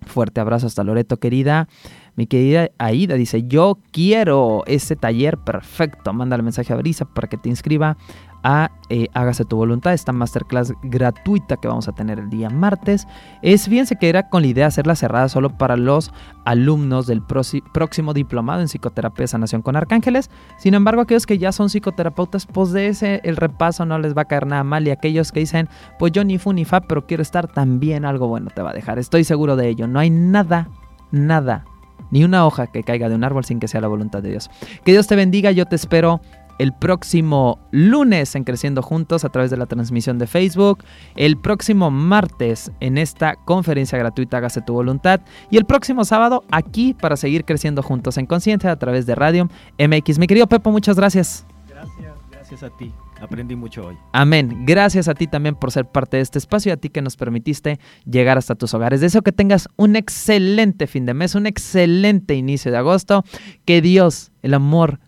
Fuerte 0.07 0.41
abrazo 0.41 0.65
hasta 0.65 0.83
Loreto, 0.83 1.17
querida. 1.17 1.67
Mi 2.15 2.25
querida 2.25 2.71
Aida 2.79 3.13
dice, 3.13 3.43
yo 3.43 3.77
quiero 3.91 4.63
ese 4.65 4.95
taller 4.95 5.37
perfecto. 5.37 6.11
Mándale 6.11 6.41
mensaje 6.41 6.73
a 6.73 6.75
Brisa 6.75 7.05
para 7.05 7.29
que 7.29 7.37
te 7.37 7.49
inscriba 7.49 7.97
a 8.43 8.71
eh, 8.89 9.07
Hágase 9.13 9.45
tu 9.45 9.55
voluntad, 9.55 9.93
esta 9.93 10.11
masterclass 10.11 10.73
gratuita 10.83 11.57
que 11.57 11.67
vamos 11.67 11.87
a 11.87 11.93
tener 11.93 12.19
el 12.19 12.29
día 12.29 12.49
martes. 12.49 13.07
Es 13.41 13.67
bien 13.67 13.85
se 13.85 13.97
era 14.01 14.29
con 14.29 14.41
la 14.41 14.47
idea 14.47 14.63
de 14.65 14.69
hacerla 14.69 14.95
cerrada 14.95 15.29
solo 15.29 15.57
para 15.57 15.77
los 15.77 16.11
alumnos 16.43 17.07
del 17.07 17.21
próximo 17.21 18.13
diplomado 18.13 18.61
en 18.61 18.67
psicoterapia 18.67 19.23
de 19.23 19.27
sanación 19.27 19.61
con 19.61 19.75
arcángeles. 19.75 20.29
Sin 20.57 20.73
embargo, 20.73 21.01
aquellos 21.01 21.25
que 21.25 21.37
ya 21.37 21.51
son 21.51 21.69
psicoterapeutas, 21.69 22.45
pues 22.45 22.71
de 22.71 22.87
ese 22.87 23.21
el 23.23 23.37
repaso 23.37 23.85
no 23.85 23.97
les 23.99 24.17
va 24.17 24.23
a 24.23 24.25
caer 24.25 24.47
nada 24.47 24.63
mal. 24.63 24.87
Y 24.87 24.91
aquellos 24.91 25.31
que 25.31 25.39
dicen, 25.39 25.69
pues 25.99 26.11
yo 26.11 26.23
ni 26.23 26.37
fu 26.37 26.51
ni 26.51 26.65
fa, 26.65 26.81
pero 26.81 27.05
quiero 27.05 27.21
estar 27.21 27.47
también 27.47 28.05
algo 28.05 28.27
bueno 28.27 28.49
te 28.53 28.61
va 28.61 28.71
a 28.71 28.73
dejar. 28.73 28.99
Estoy 28.99 29.23
seguro 29.23 29.55
de 29.55 29.69
ello. 29.69 29.87
No 29.87 29.99
hay 29.99 30.09
nada, 30.09 30.67
nada 31.11 31.65
ni 32.11 32.23
una 32.23 32.45
hoja 32.45 32.67
que 32.67 32.83
caiga 32.83 33.09
de 33.09 33.15
un 33.15 33.23
árbol 33.23 33.45
sin 33.45 33.59
que 33.59 33.67
sea 33.67 33.81
la 33.81 33.87
voluntad 33.87 34.21
de 34.21 34.29
Dios. 34.29 34.51
Que 34.83 34.91
Dios 34.91 35.07
te 35.07 35.15
bendiga, 35.15 35.51
yo 35.51 35.65
te 35.65 35.75
espero 35.75 36.21
el 36.61 36.73
próximo 36.73 37.57
lunes 37.71 38.35
en 38.35 38.43
Creciendo 38.43 38.83
Juntos 38.83 39.25
a 39.25 39.29
través 39.29 39.49
de 39.49 39.57
la 39.57 39.65
transmisión 39.65 40.19
de 40.19 40.27
Facebook, 40.27 40.83
el 41.15 41.35
próximo 41.35 41.89
martes 41.89 42.71
en 42.81 42.99
esta 42.99 43.35
conferencia 43.35 43.97
gratuita 43.97 44.37
Hágase 44.37 44.61
tu 44.61 44.73
voluntad 44.73 45.21
y 45.49 45.57
el 45.57 45.65
próximo 45.65 46.05
sábado 46.05 46.43
aquí 46.51 46.93
para 46.93 47.17
seguir 47.17 47.45
creciendo 47.45 47.81
juntos 47.81 48.19
en 48.19 48.27
Conciencia 48.27 48.71
a 48.71 48.75
través 48.75 49.07
de 49.07 49.15
Radio 49.15 49.49
MX. 49.79 50.19
Mi 50.19 50.27
querido 50.27 50.45
Pepo, 50.45 50.69
muchas 50.69 50.97
gracias. 50.97 51.47
Gracias, 51.67 52.13
gracias 52.29 52.61
a 52.61 52.69
ti. 52.69 52.93
Aprendí 53.19 53.55
mucho 53.55 53.87
hoy. 53.87 53.97
Amén. 54.13 54.63
Gracias 54.67 55.07
a 55.07 55.15
ti 55.15 55.25
también 55.25 55.55
por 55.55 55.71
ser 55.71 55.85
parte 55.85 56.17
de 56.17 56.23
este 56.23 56.37
espacio 56.37 56.69
y 56.69 56.73
a 56.73 56.77
ti 56.77 56.89
que 56.89 57.01
nos 57.01 57.17
permitiste 57.17 57.79
llegar 58.05 58.37
hasta 58.37 58.53
tus 58.53 58.71
hogares. 58.75 59.01
Deseo 59.01 59.23
que 59.23 59.31
tengas 59.31 59.67
un 59.77 59.95
excelente 59.95 60.85
fin 60.85 61.07
de 61.07 61.15
mes, 61.15 61.33
un 61.33 61.47
excelente 61.47 62.35
inicio 62.35 62.71
de 62.71 62.77
agosto. 62.77 63.23
Que 63.65 63.81
Dios, 63.81 64.31
el 64.43 64.53
amor, 64.53 64.99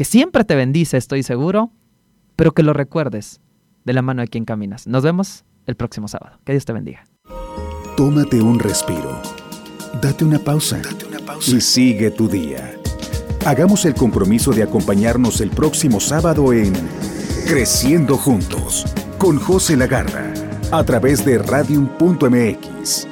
que 0.00 0.06
siempre 0.06 0.46
te 0.46 0.54
bendice, 0.54 0.96
estoy 0.96 1.22
seguro, 1.22 1.72
pero 2.34 2.52
que 2.52 2.62
lo 2.62 2.72
recuerdes 2.72 3.42
de 3.84 3.92
la 3.92 4.00
mano 4.00 4.22
de 4.22 4.28
quien 4.28 4.46
caminas. 4.46 4.86
Nos 4.86 5.02
vemos 5.02 5.44
el 5.66 5.76
próximo 5.76 6.08
sábado. 6.08 6.38
Que 6.46 6.52
Dios 6.52 6.64
te 6.64 6.72
bendiga. 6.72 7.04
Tómate 7.98 8.40
un 8.40 8.58
respiro. 8.58 9.20
Date 10.00 10.24
una 10.24 10.38
pausa. 10.38 10.80
Y 11.46 11.60
sigue 11.60 12.10
tu 12.10 12.28
día. 12.28 12.72
Hagamos 13.44 13.84
el 13.84 13.92
compromiso 13.92 14.52
de 14.52 14.62
acompañarnos 14.62 15.42
el 15.42 15.50
próximo 15.50 16.00
sábado 16.00 16.54
en 16.54 16.72
Creciendo 17.46 18.16
Juntos 18.16 18.86
con 19.18 19.38
José 19.38 19.76
Lagarra 19.76 20.32
a 20.72 20.82
través 20.82 21.26
de 21.26 21.36
radium.mx. 21.36 23.06